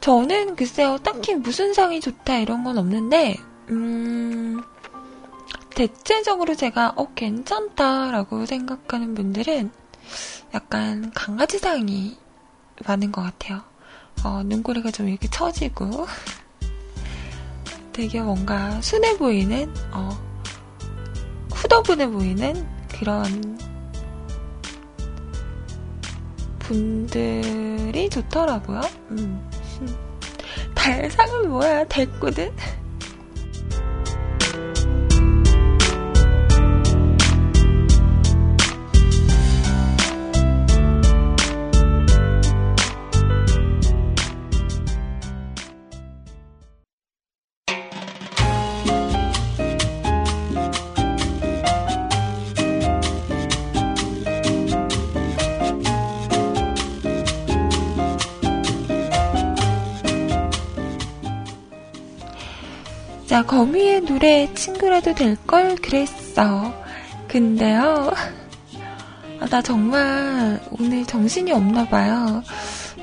[0.00, 3.36] 저는 글쎄요, 딱히 무슨 상이 좋다 이런 건 없는데,
[3.70, 4.62] 음,
[5.70, 9.70] 대체적으로 제가, 어, 괜찮다라고 생각하는 분들은
[10.54, 12.16] 약간 강아지상이
[12.86, 13.62] 많은 것 같아요.
[14.24, 16.06] 어, 눈꼬리가 좀 이렇게 처지고,
[17.92, 20.10] 되게 뭔가 순해 보이는, 어,
[21.52, 23.58] 후더분해 보이는 그런
[26.60, 28.80] 분들이 좋더라고요.
[29.10, 29.47] 음.
[30.88, 31.84] 달상은 뭐야?
[31.84, 32.50] 됐거든?
[63.38, 66.74] 자, 거미의 노래 친구라도 될 걸 그랬어.
[67.28, 68.10] 근데요.
[69.38, 72.42] 아, 나 정말 오늘 정신이 없나 봐요.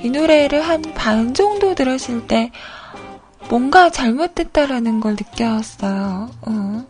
[0.04, 2.52] 이 노래를 한 반 정도 들었을 때
[3.48, 6.30] 뭔가 잘못됐다라는 걸 느꼈어요.
[6.42, 6.86] 어.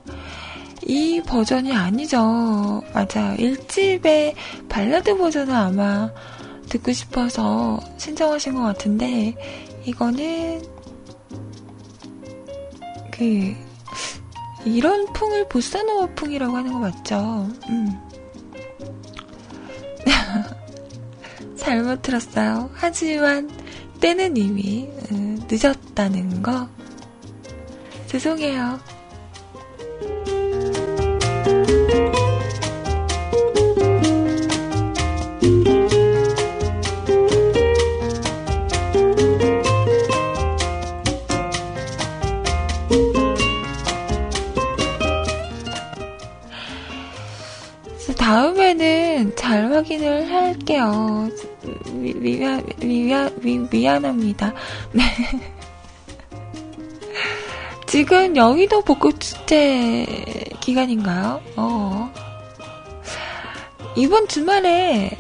[0.88, 2.82] 이 버전이 아니죠.
[2.96, 3.36] 맞아요.
[3.38, 4.34] 1집의
[4.70, 6.10] 발라드 버전을 아마
[6.70, 9.36] 듣고 싶어서 신청하신 것 같은데,
[9.86, 10.64] 이거는
[13.18, 13.56] 그
[14.66, 17.48] 이런 풍을 보사노바 풍이라고 하는 거 맞죠?
[17.70, 18.00] 음.
[21.56, 22.70] 잘못 들었어요.
[22.74, 23.50] 하지만
[24.02, 26.68] 때는 이미 음, 늦었다는 거
[28.08, 28.80] 죄송해요.
[48.14, 51.30] 다음에는 잘 확인을 할게요.
[51.92, 54.54] 미, 미안, 미안, 미, 미안합니다.
[54.94, 55.04] 네.
[57.88, 60.06] 지금 여의도 벚꽃축제
[60.60, 61.42] 기간인가요?
[61.56, 62.14] 어.
[63.96, 65.18] 이번 주말에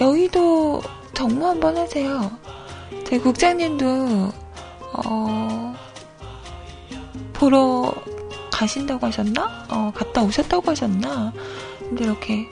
[0.00, 0.82] 여의도
[1.14, 2.30] 정모 한번 하세요.
[3.06, 4.32] 저희 국장님도,
[4.92, 5.74] 어,
[7.32, 7.94] 보러
[8.50, 9.66] 가신다고 하셨나?
[9.70, 11.32] 어, 갔다 오셨다고 하셨나?
[11.88, 12.48] 근데 이렇게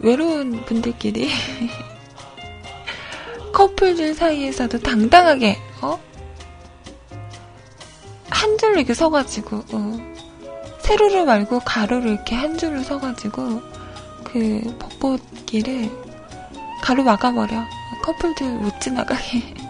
[0.00, 1.30] 외로운 분들끼리
[3.52, 5.98] 커플들 사이에서도 당당하게 어?
[8.30, 10.08] 한 줄로 이렇게 서가지고 어.
[10.80, 13.60] 세로로 말고 가로로 이렇게 한 줄로 서가지고
[14.24, 15.90] 그 벚꽃길을
[16.80, 17.64] 가로 막아버려
[18.02, 19.54] 커플들 못 지나가게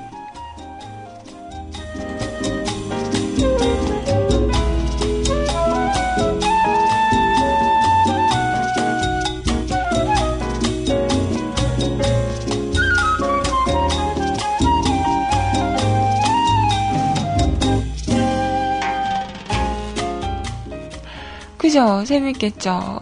[21.68, 22.02] 그죠?
[22.06, 22.80] 재밌겠죠?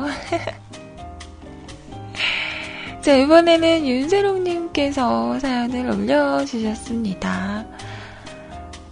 [3.01, 7.65] 자, 이번에는 윤세롱님께서 사연을 올려주셨습니다.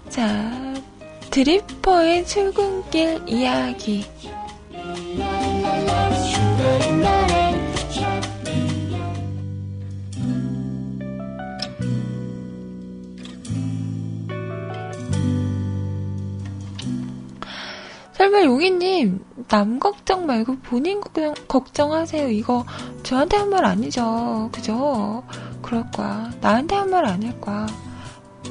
[0.08, 0.74] 자,
[1.28, 4.06] 드리퍼의 출근길 이야기.
[18.14, 22.28] 설마 용희님, 남 걱정 말고 본인 걱정, 걱정하세요.
[22.30, 22.64] 이거
[23.02, 24.48] 저한테 한 말 아니죠.
[24.52, 25.24] 그죠?
[25.62, 26.30] 그럴 거야.
[26.40, 27.66] 나한테 한 말 아닐 거야.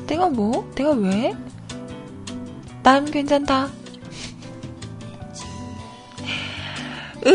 [0.08, 0.70] 내가 뭐?
[0.76, 1.34] 내가 왜?
[2.84, 3.70] 난 괜찮다.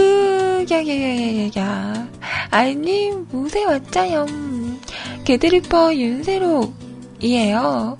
[0.71, 2.09] 으야야야야야
[2.51, 4.27] 아이님 무새 왔자요
[5.25, 7.97] 개드리퍼 윤세록이에요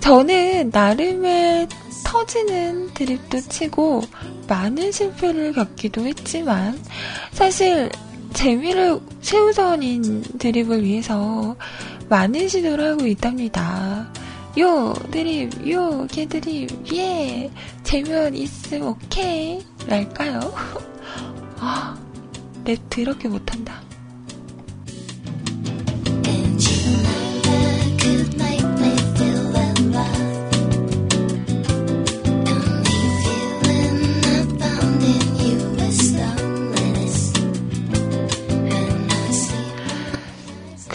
[0.00, 1.68] 저는 나름의
[2.16, 4.00] 터지는 드립도 치고
[4.48, 6.80] 많은 실패를 겪기도 했지만
[7.30, 7.90] 사실
[8.32, 11.56] 재미를 최우선인 드립을 위해서
[12.08, 14.10] 많은 시도를 하고 있답니다.
[14.58, 17.50] 요 드립, 요 개드립, 예,
[17.82, 20.40] 재면 있음 오케이 랄까요?
[21.60, 21.98] 아,
[22.64, 23.85] 랩 더럽게 못한다.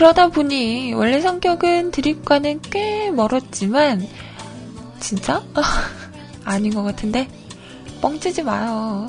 [0.01, 4.07] 그러다 보니 원래 성격은 드립과는 꽤 멀었지만
[4.99, 5.43] 진짜?
[6.43, 7.27] 아닌 것 같은데
[8.01, 9.05] 뻥치지 마요.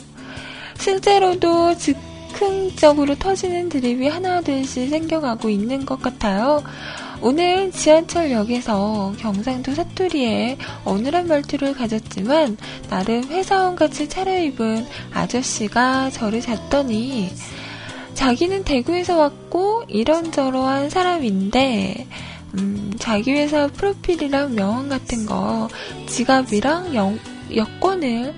[0.78, 6.62] 실제로도 즉흥적으로 터지는 드립이 하나둘씩 생겨가고 있는 것 같아요.
[7.22, 12.58] 오늘 지하철역에서 경상도 사투리에 어눌한 말투를 가졌지만
[12.90, 17.30] 나름 회사원같이 차려입은 아저씨가 저를 잤더니
[18.14, 22.06] 자기는 대구에서 왔고 이런저런한 사람인데
[22.58, 25.68] 음, 자기 회사 프로필이랑 명함 같은 거
[26.06, 27.18] 지갑이랑 영,
[27.54, 28.34] 여권을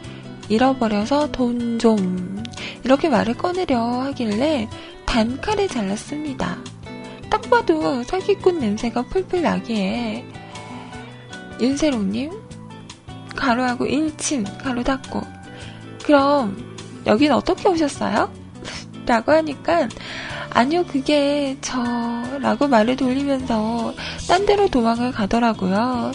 [0.48, 2.42] 잃어버려서 돈 좀
[2.84, 4.68] 이렇게 말을 꺼내려 하길래
[5.06, 6.56] 단칼에 잘랐습니다.
[7.30, 10.24] 딱 봐도 사기꾼 냄새가 풀풀 나기에
[11.60, 12.30] 윤세롱님
[13.34, 15.20] 가로하고 1침 가로 닫고
[16.04, 16.56] 그럼
[17.06, 18.32] 여긴 어떻게 오셨어요?
[19.06, 19.88] 라고 하니까
[20.50, 23.94] 아니요 그게 저라고 말을 돌리면서
[24.28, 26.12] 딴 데로 도망을 가더라고요.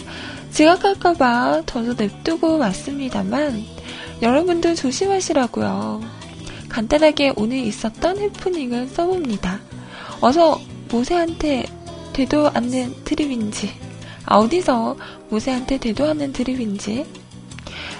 [0.50, 3.64] 지각할까봐 저도 냅두고 왔습니다만
[4.22, 6.02] 여러분도 조심하시라고요.
[6.68, 9.60] 간단하게 오늘 있었던 해프닝을 써봅니다.
[10.20, 10.60] 어서
[10.90, 11.64] 모세한테
[12.12, 13.90] 되도 않는 드립인지
[14.30, 14.96] 아, 어디서
[15.28, 17.04] 모세한테 되도않는 드립인지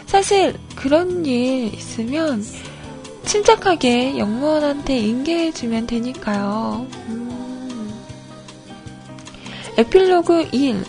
[0.06, 2.44] 사실 그런 일 있으면
[3.24, 6.86] 침착하게 영무원한테 인계해주면 되니까요.
[7.08, 7.92] 음.
[9.78, 10.84] 에필로그 1.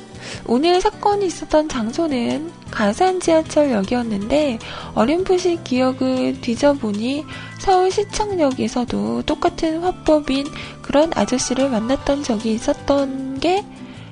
[0.47, 4.59] 오늘 사건이 있었던 장소는 가산 지하철역이었는데
[4.95, 7.25] 어렴풋이 기억을 뒤져보니
[7.59, 10.47] 서울시청역에서도 똑같은 화법인
[10.82, 13.63] 그런 아저씨를 만났던 적이 있었던 게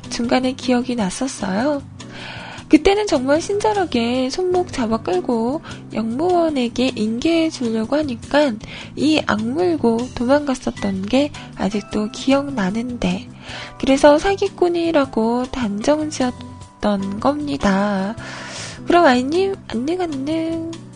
[0.10, 1.82] 중간에 기억이 났었어요.
[2.70, 5.62] 그때는 정말 친절하게 손목 잡아 끌고
[5.94, 8.54] 영무원에게 인계해 주려고 하니까
[8.96, 13.28] 이 악물고 도망갔었던 게 아직도 기억나는데
[13.80, 18.16] 그래서 사기꾼이라고 단정 지었던 겁니다.
[18.86, 20.89] 그럼 아이님 안녕 안녕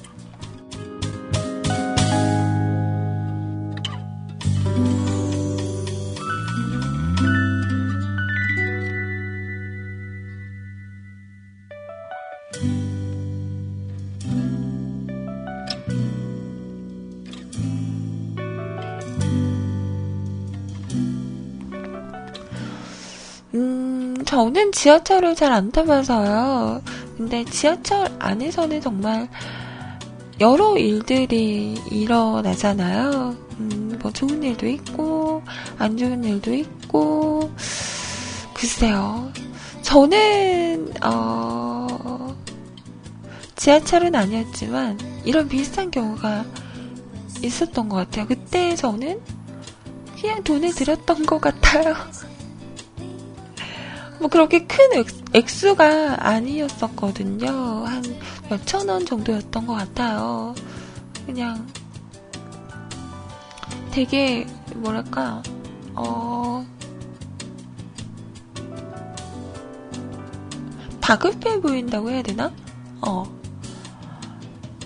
[24.43, 26.81] 저는 지하철을 잘 안 타봐서요.
[27.15, 29.29] 근데 지하철 안에서는 정말
[30.41, 33.37] 여러 일들이 일어나잖아요.
[33.59, 35.41] 음, 뭐 좋은 일도 있고,
[35.77, 37.51] 안 좋은 일도 있고,
[38.53, 39.31] 글쎄요.
[39.81, 42.35] 저는, 어,
[43.55, 46.43] 지하철은 아니었지만, 이런 비슷한 경우가
[47.41, 48.27] 있었던 것 같아요.
[48.27, 49.21] 그때 저는
[50.19, 51.95] 그냥 돈을 들였던 것 같아요.
[54.23, 57.45] 뭐 그렇게 큰 액, 수가 아니었었거든요.
[57.85, 58.01] 한
[58.49, 60.55] 몇천 원 정도였던 것 같아요.
[61.25, 61.67] 그냥
[63.91, 65.43] 되게 뭐랄까
[65.93, 66.65] 어
[71.01, 72.53] 다급해 보인다고 해야 되나?
[73.01, 73.25] 어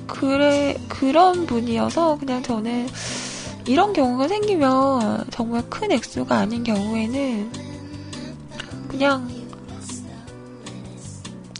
[0.07, 2.87] 그래 그런 분이어서 그냥 저는
[3.67, 7.66] 이런 경우가 생기면 정말 큰 액수가 아닌 경우에는
[8.97, 9.29] 그냥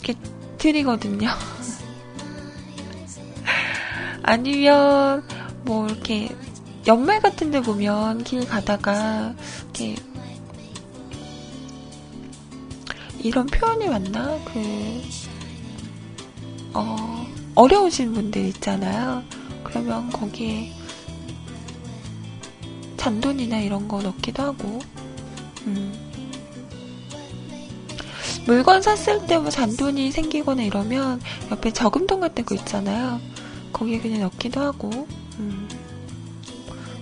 [0.02, 0.20] 이렇게
[0.58, 1.30] 드리거든요.
[4.24, 5.24] 아니면
[5.64, 6.36] 뭐 이렇게
[6.88, 9.36] 연말 같은 데 보면 길 가다가
[9.66, 9.96] 이렇게
[13.20, 14.40] 이런 표현이 맞나?
[14.46, 15.04] 그,
[16.74, 19.24] 어, 어려우신 분들 있잖아요.
[19.64, 20.74] 그러면 거기에
[22.98, 24.80] 잔돈이나 이런 거 넣기도 하고,
[25.68, 26.07] 음.
[28.48, 31.22] 물건 샀을 때 뭐 잔돈이 생기거나 이러면
[31.52, 33.20] 옆에 저금통 같은 거 있잖아요.
[33.74, 34.90] 거기에 그냥 넣기도 하고,
[35.40, 35.68] 음,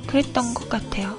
[0.07, 1.15] 그랬던 것 같아요.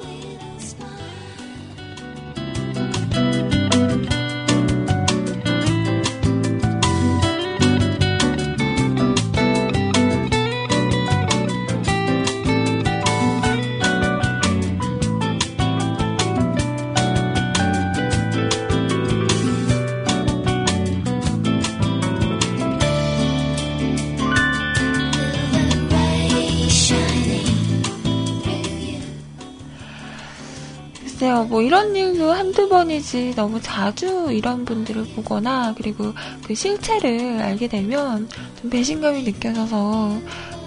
[31.46, 36.12] 뭐 이런 일도 한두 번이지 너무 자주 이런 분들을 보거나 그리고
[36.46, 38.28] 그 실체를 알게 되면
[38.60, 40.18] 좀 배신감이 느껴져서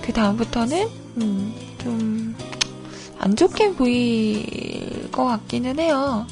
[0.02, 2.30] 그 다음부터는 음, 좀
[3.20, 6.26] 안 좋게 보일 것 같기는 해요.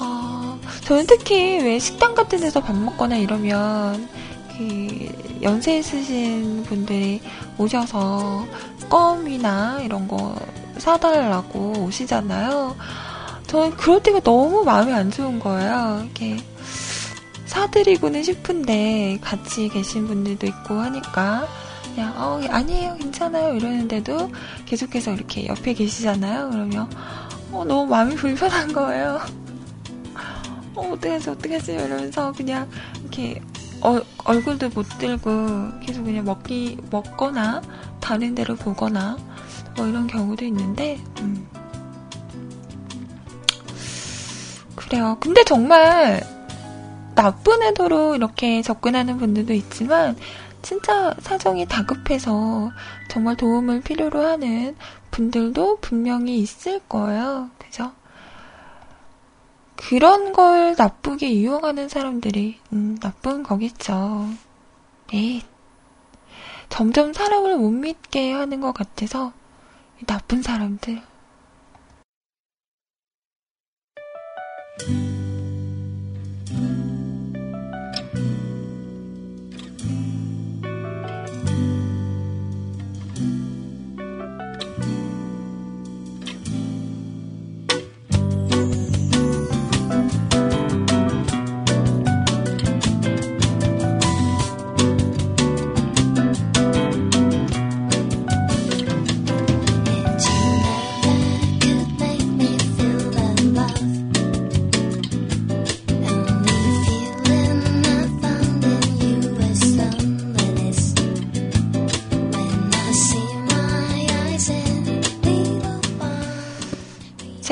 [0.00, 4.08] 어, 저는 특히 왜 식당 같은 데서 밥 먹거나 이러면
[4.56, 7.20] 그 연세 있으신 분들이
[7.58, 8.46] 오셔서
[8.88, 10.34] 껌이나 이런 거
[10.78, 12.74] 사달라고 오시잖아요.
[13.46, 16.02] 저는 그럴 때가 너무 마음이 안 좋은 거예요.
[16.04, 16.36] 이렇게
[17.46, 21.46] 사드리고는 싶은데 같이 계신 분들도 있고 하니까
[21.94, 24.30] 그냥 어 아니에요 괜찮아요 이러는데도
[24.66, 26.50] 계속해서 이렇게 옆에 계시잖아요.
[26.50, 26.90] 그러면
[27.52, 29.20] 어 너무 마음이 불편한 거예요.
[30.74, 32.68] 어 어떡하지 어떡하지 이러면서 그냥
[33.00, 33.40] 이렇게
[33.80, 37.62] 어, 얼굴도 못 들고 계속 그냥 먹기 먹거나
[38.00, 39.16] 다른 데를 보거나
[39.76, 41.46] 뭐 이런 경우도 있는데 음.
[44.88, 45.16] 그래요.
[45.20, 46.22] 근데 정말
[47.14, 50.16] 나쁜 의도로 이렇게 접근하는 분들도 있지만
[50.62, 52.70] 진짜 사정이 다급해서
[53.08, 54.76] 정말 도움을 필요로 하는
[55.10, 57.50] 분들도 분명히 있을 거예요.
[57.58, 57.92] 그죠?
[59.76, 64.28] 그런 걸 나쁘게 이용하는 사람들이 음, 나쁜 거겠죠.
[65.12, 65.42] 네.
[66.68, 69.32] 점점 사람을 못 믿게 하는 것 같아서
[70.06, 71.00] 나쁜 사람들
[74.78, 75.15] Thank you.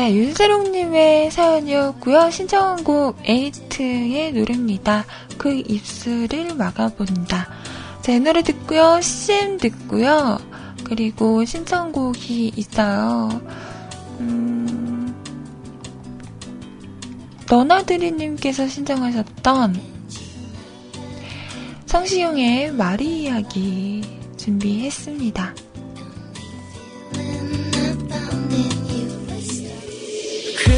[0.04, 2.30] 자, 윤세롱님의 사연이었고요.
[2.30, 5.06] 신청곡 에이트의 노래입니다.
[5.38, 7.48] 그 입술을 막아본다.
[8.02, 9.00] 자, 이 노래 듣고요.
[9.00, 10.36] CM 듣고요.
[10.84, 13.40] 그리고 신청곡이 있어요.
[14.20, 15.16] 음,
[17.48, 19.80] 너나드리님께서 신청하셨던
[21.86, 24.02] 성시용의 마리 이야기
[24.36, 25.63] 준비했습니다.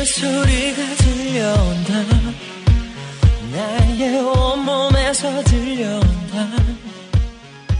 [0.07, 1.93] 소리가 들려온다.
[3.53, 6.47] 나의 온몸에서 들려온다.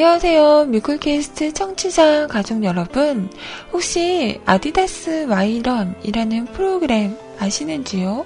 [0.00, 0.64] 안녕하세요.
[0.70, 3.28] 뮤클캐스트 청취자 가족 여러분.
[3.70, 8.24] 혹시 아디다스 와이런이라는 프로그램 아시는지요?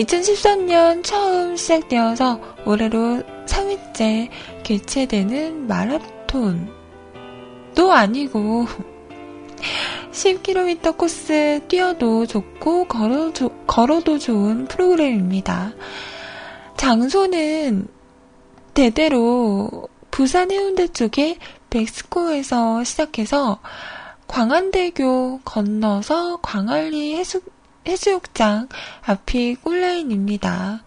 [0.00, 4.28] 2013년 처음 시작되어서 올해로 3회째
[4.64, 6.66] 개최되는 마라톤도
[7.92, 8.66] 아니고
[10.10, 13.30] 10km 코스 뛰어도 좋고 걸어,
[13.68, 15.74] 걸어도 좋은 프로그램입니다.
[16.76, 17.86] 장소는
[18.74, 19.88] 대대로
[20.18, 21.38] 부산 해운대 쪽에
[21.70, 23.60] 백스코에서 시작해서
[24.26, 27.40] 광안대교 건너서 광안리 해수,
[27.86, 28.68] 해수욕장
[29.06, 30.82] 앞이 꿀라인입니다.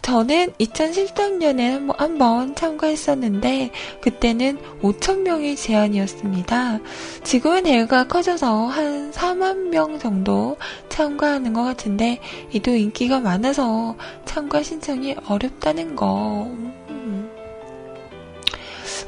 [0.00, 6.80] 저는 2013년에 한번 참가했었는데 그때는 5천명의 제한이었습니다.
[7.24, 10.56] 지금은 대회가 커져서 한 4만 명 정도
[10.88, 12.20] 참가하는 것 같은데
[12.52, 16.50] 이도 인기가 많아서 참가 신청이 어렵다는 거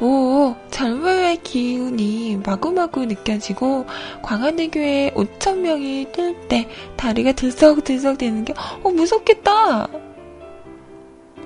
[0.01, 3.87] 오, 젊음의 기운이 마구마구 느껴지고
[4.23, 9.89] 광안대교에 5천 명이 뛸 때 다리가 들썩들썩 되는 게 어, 무섭겠다.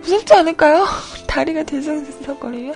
[0.01, 0.87] 무섭지 않을까요?
[1.27, 2.75] 다리가 들썩들썩거리면?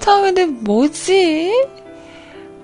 [0.00, 1.52] 처음에는 뭐지?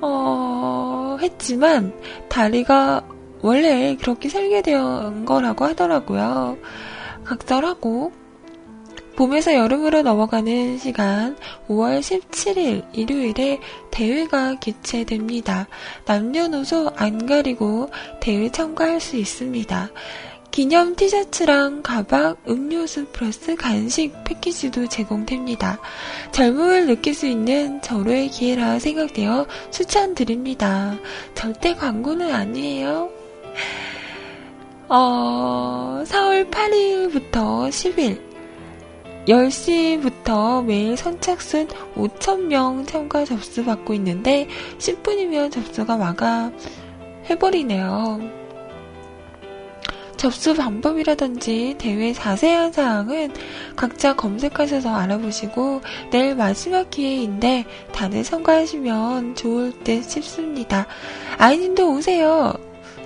[0.00, 1.92] 어, 했지만
[2.28, 3.04] 다리가
[3.40, 6.58] 원래 그렇게 설계된 거라고 하더라고요.
[7.24, 8.12] 각절하고
[9.16, 11.36] 봄에서 여름으로 넘어가는 시간
[11.68, 13.60] 5월 17일 일요일에
[13.90, 15.68] 대회가 개최됩니다.
[16.06, 17.90] 남녀노소 안 가리고
[18.20, 19.90] 대회 참가할 수 있습니다.
[20.50, 25.78] 기념 티셔츠랑 가방, 음료수 플러스 간식 패키지도 제공됩니다.
[26.32, 30.98] 젊음을 느낄 수 있는 절호의 기회라 생각되어 추천드립니다.
[31.34, 33.08] 절대 광고는 아니에요.
[34.88, 38.31] 어, 4월 8일부터 10일
[39.26, 44.48] 10시부터 매일 선착순 5,000명 참가 접수 받고 있는데
[44.78, 45.96] 10분이면 접수가
[47.28, 48.42] 마감해버리네요.
[50.16, 53.32] 접수 방법이라든지 대회 자세한 사항은
[53.74, 55.80] 각자 검색하셔서 알아보시고
[56.12, 60.86] 내일 마지막 기회인데 다들 참가하시면 좋을 듯 싶습니다.
[61.38, 62.52] 아이님도 오세요.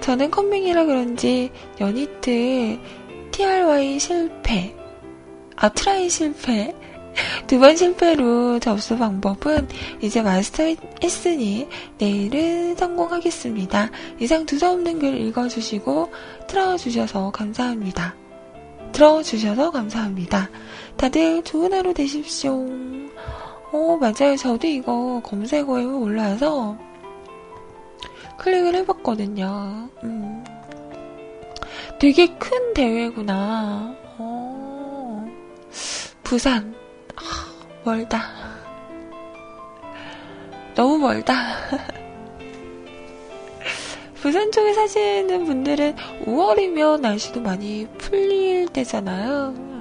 [0.00, 2.78] 저는 컴맹이라 그런지 연이틀
[3.30, 4.74] try 실패
[5.56, 6.74] 아, try 실패.
[7.46, 9.68] 두 번 실패로 접수 방법은
[10.02, 11.66] 이제 마스터했으니
[11.98, 13.90] 내일은 성공하겠습니다.
[14.20, 16.12] 이상 두서없는 글 읽어주시고
[16.46, 18.14] 틀어주셔서 감사합니다.
[18.92, 20.50] 들어주셔서 감사합니다.
[20.98, 22.52] 다들 좋은 하루 되십시오.
[23.72, 24.36] 어, 맞아요.
[24.36, 26.76] 저도 이거 검색어에 올라와서
[28.38, 29.88] 클릭을 해봤거든요.
[30.04, 30.44] 음.
[31.98, 33.94] 되게 큰 대회구나.
[36.22, 36.74] 부산.
[37.16, 37.22] 아,
[37.84, 38.22] 멀다.
[40.74, 41.32] 너무 멀다.
[44.20, 45.94] 부산 쪽에 사시는 분들은
[46.24, 49.54] 5월이면 날씨도 많이 풀릴 때잖아요.
[49.56, 49.76] 음.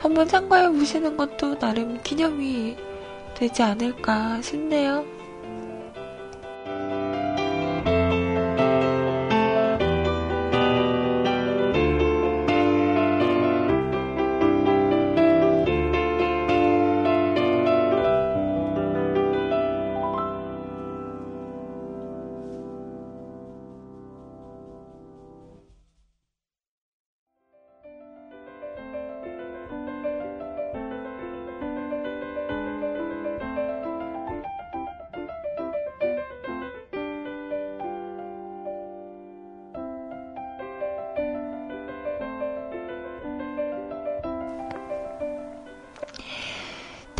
[0.00, 2.76] 한번 참가해 보시는 것도 나름 기념이
[3.34, 5.04] 되지 않을까 싶네요.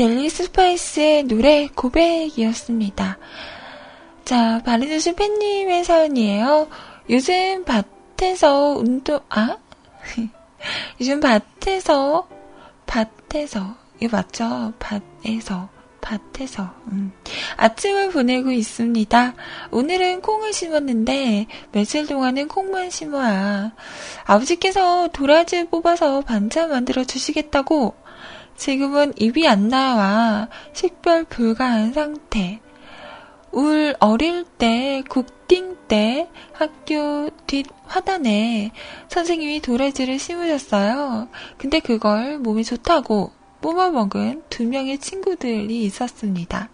[0.03, 3.18] 델리 스파이스의 노래 고백이었습니다.
[4.24, 6.66] 자, 바리드슈 팬님의 사연이에요.
[7.09, 9.59] 요즘 밭에서 운동, 아?
[11.00, 12.26] 요즘 밭에서,
[12.84, 14.72] 밭에서, 이거 맞죠?
[14.80, 15.68] 밭에서,
[16.00, 17.12] 밭에서, 음.
[17.57, 19.34] 아침을 보내고 있습니다.
[19.70, 23.70] 오늘은 콩을 심었는데, 며칠 동안은 콩만 심어야.
[24.24, 28.01] 아버지께서 도라지 뽑아서 반찬 만들어 주시겠다고
[28.62, 32.60] 지금은 입이 안 나와 식별 불가한 상태.
[33.50, 38.70] 울 어릴 때 국딩 때 학교 뒷 화단에
[39.08, 41.26] 선생님이 도라지를 심으셨어요.
[41.58, 43.32] 근데 그걸 몸에 좋다고
[43.62, 46.68] 뽑아먹은 두 명의 친구들이 있었습니다.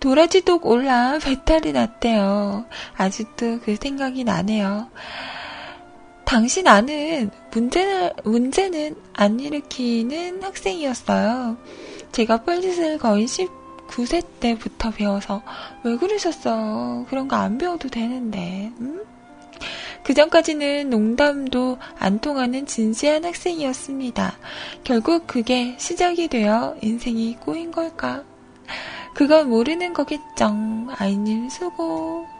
[0.00, 2.66] 도라지독 올라 배탈이 났대요.
[2.96, 4.88] 아직도 그 생각이 나네요.
[6.30, 11.56] 당시 나는 문제는, 문제는 안 일으키는 학생이었어요.
[12.12, 15.42] 제가 뻘짓을 거의 19세 때부터 배워서
[15.82, 17.04] 왜 그러셨어?
[17.10, 19.02] 그런 거 안 배워도 되는데, 음?
[20.04, 24.38] 그 전까지는 농담도 안 통하는 진지한 학생이었습니다.
[24.84, 28.22] 결국 그게 시작이 되어 인생이 꼬인 걸까?
[29.14, 30.54] 그건 모르는 거겠죠.
[30.96, 32.39] 아이님 수고.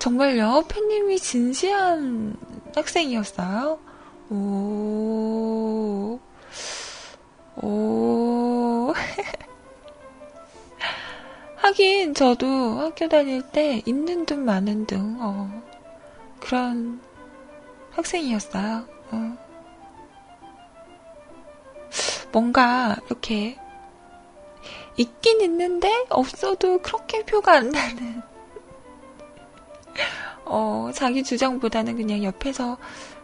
[0.00, 0.64] 정말요?
[0.66, 2.34] 팬님이 진지한
[2.74, 3.78] 학생이었어요?
[4.30, 6.18] 오,
[7.62, 8.94] 오.
[11.56, 12.46] 하긴, 저도
[12.80, 15.62] 학교 다닐 때 있는 둥 많은 둥, 어,
[16.40, 16.98] 그런
[17.90, 18.86] 학생이었어요.
[19.10, 19.36] 어.
[22.32, 23.58] 뭔가, 이렇게,
[24.96, 28.29] 있긴 있는데, 없어도 그렇게 표가 안 나는.
[30.44, 32.78] 어, 자기 주장보다는 그냥 옆에서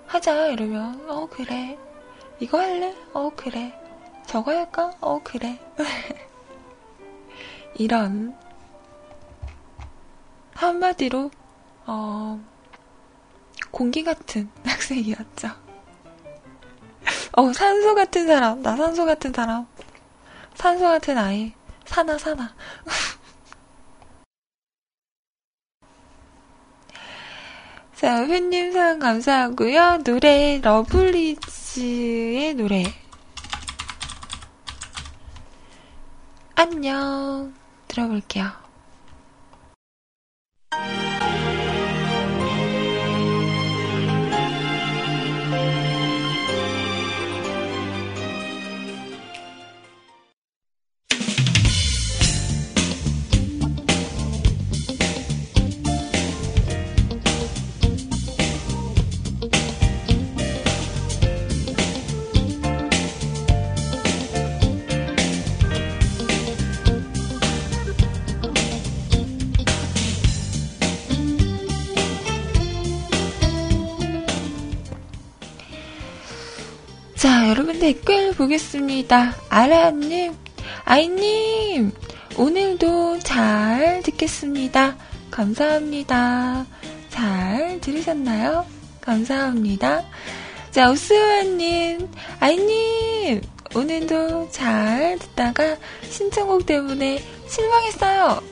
[0.07, 1.79] 하자 이러면 어 그래.
[2.39, 2.95] 이거 할래?
[3.13, 3.73] 어 그래.
[4.27, 4.93] 저거 할까?
[5.01, 5.59] 어 그래.
[7.75, 8.37] 이런
[10.55, 11.31] 한마디로
[11.87, 12.41] 어
[13.71, 15.49] 공기 같은 학생이었죠.
[17.33, 18.63] 어 산소 같은 사람.
[18.63, 19.67] 나 산소 같은 사람.
[20.55, 21.53] 산소 같은 아이.
[21.85, 22.53] 사나 사나
[27.97, 30.03] 자, 팬님 사연 감사하고요.
[30.05, 32.85] 노래 러블리즈의 노래.
[36.55, 37.55] 안녕.
[37.89, 38.66] 들어볼게요.
[77.87, 79.37] 댓글 보겠습니다.
[79.49, 80.35] 아라님,
[80.85, 81.93] 아이님,
[82.37, 84.97] 오늘도 잘 듣겠습니다.
[85.31, 86.67] 감사합니다.
[87.11, 88.67] 잘 들으셨나요?
[89.01, 90.05] 감사합니다.
[90.73, 92.09] 자, 우스와님,
[92.41, 93.41] 아이님,
[93.77, 95.77] 오늘도 잘 듣다가
[96.11, 98.43] 신청곡 때문에 실망했어요.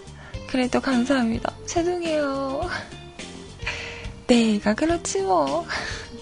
[0.47, 1.53] 그래도 감사합니다.
[1.67, 2.71] 죄송해요.
[4.29, 5.67] 내가 그렇지 뭐.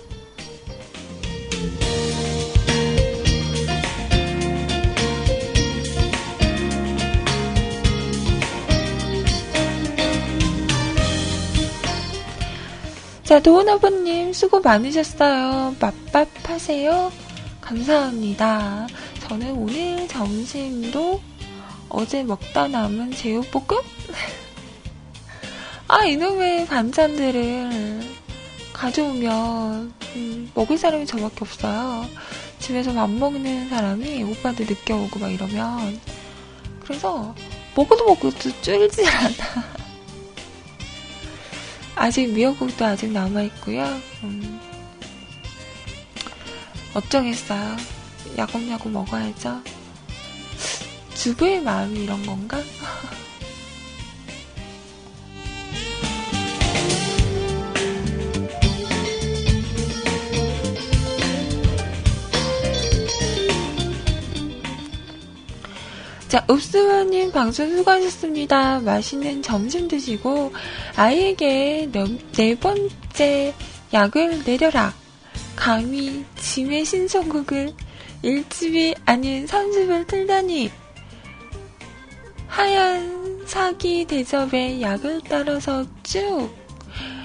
[13.33, 15.75] 자, 도훈아버님 수고 많으셨어요.
[15.81, 17.11] 맛밥 하세요.
[17.63, 18.87] 감사합니다.
[19.21, 21.19] 저는 오늘 점심도
[21.89, 23.81] 어제 먹다 남은 제육볶음?
[25.89, 28.03] 아, 이놈의 반찬들을
[28.75, 32.05] 가져오면 음, 먹을 사람이 저밖에 없어요.
[32.59, 35.99] 집에서 밥 먹는 사람이 오빠들 늦게 오고 막 이러면
[36.81, 37.35] 그래서
[37.75, 38.31] 먹어도 먹어도
[38.61, 39.73] 줄질 않아.
[41.95, 43.85] 아직 미역국도 아직 남아있고요.
[44.25, 44.61] 음,
[46.95, 47.77] 어쩌겠어요.
[48.39, 49.63] 야곱야곱 먹어야죠.
[51.15, 52.61] 주부의 마음이 이런 건가?
[66.33, 68.81] 자, 읍스와님 방송 수고하셨습니다.
[68.81, 70.51] 맛있는 점심 드시고
[70.97, 73.55] 아이에게 네 번째
[73.93, 74.95] 약을 내려라.
[75.55, 77.75] 감히 짐의 신청곡을
[78.23, 80.71] 일집이 아닌 30을 틀다니.
[82.47, 86.49] 하얀 사기 대접에 약을 따라서 쭉.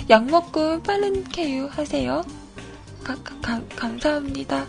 [0.10, 2.26] 약 먹고 빠른 케유 하세요.
[3.06, 4.68] 가, 가, 감사합니다.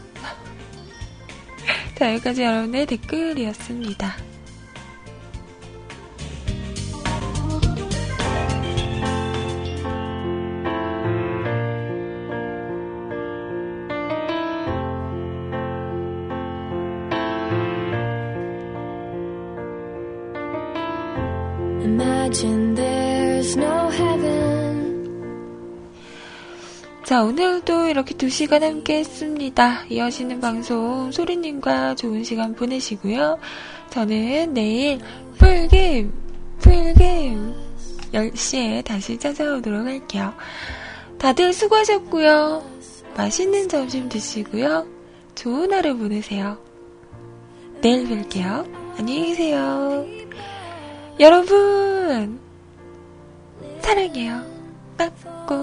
[1.99, 4.28] 자, 여기까지 여러분의 댓글이었습니다.
[27.05, 29.87] 자, 오늘도 이렇게 두 시간 함께 했습니다.
[29.89, 33.39] 이어지는 방송 소리님과 좋은 시간 보내시고요.
[33.89, 35.01] 저는 내일
[35.39, 36.13] 풀게임,
[36.59, 37.55] 풀게임
[38.13, 40.35] 10시에 다시 찾아오도록 할게요.
[41.19, 42.63] 다들 수고하셨고요.
[43.17, 44.87] 맛있는 점심 드시고요.
[45.35, 46.59] 좋은 하루 보내세요.
[47.81, 48.99] 내일 뵐게요.
[48.99, 50.18] 안녕히 계세요.
[51.21, 52.39] 여러분,
[53.83, 54.41] 사랑해요.
[54.97, 55.55] 빠꾸.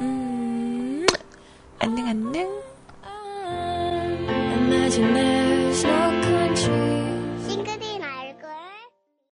[0.00, 1.06] 음,
[1.78, 2.58] 안녕, 안녕.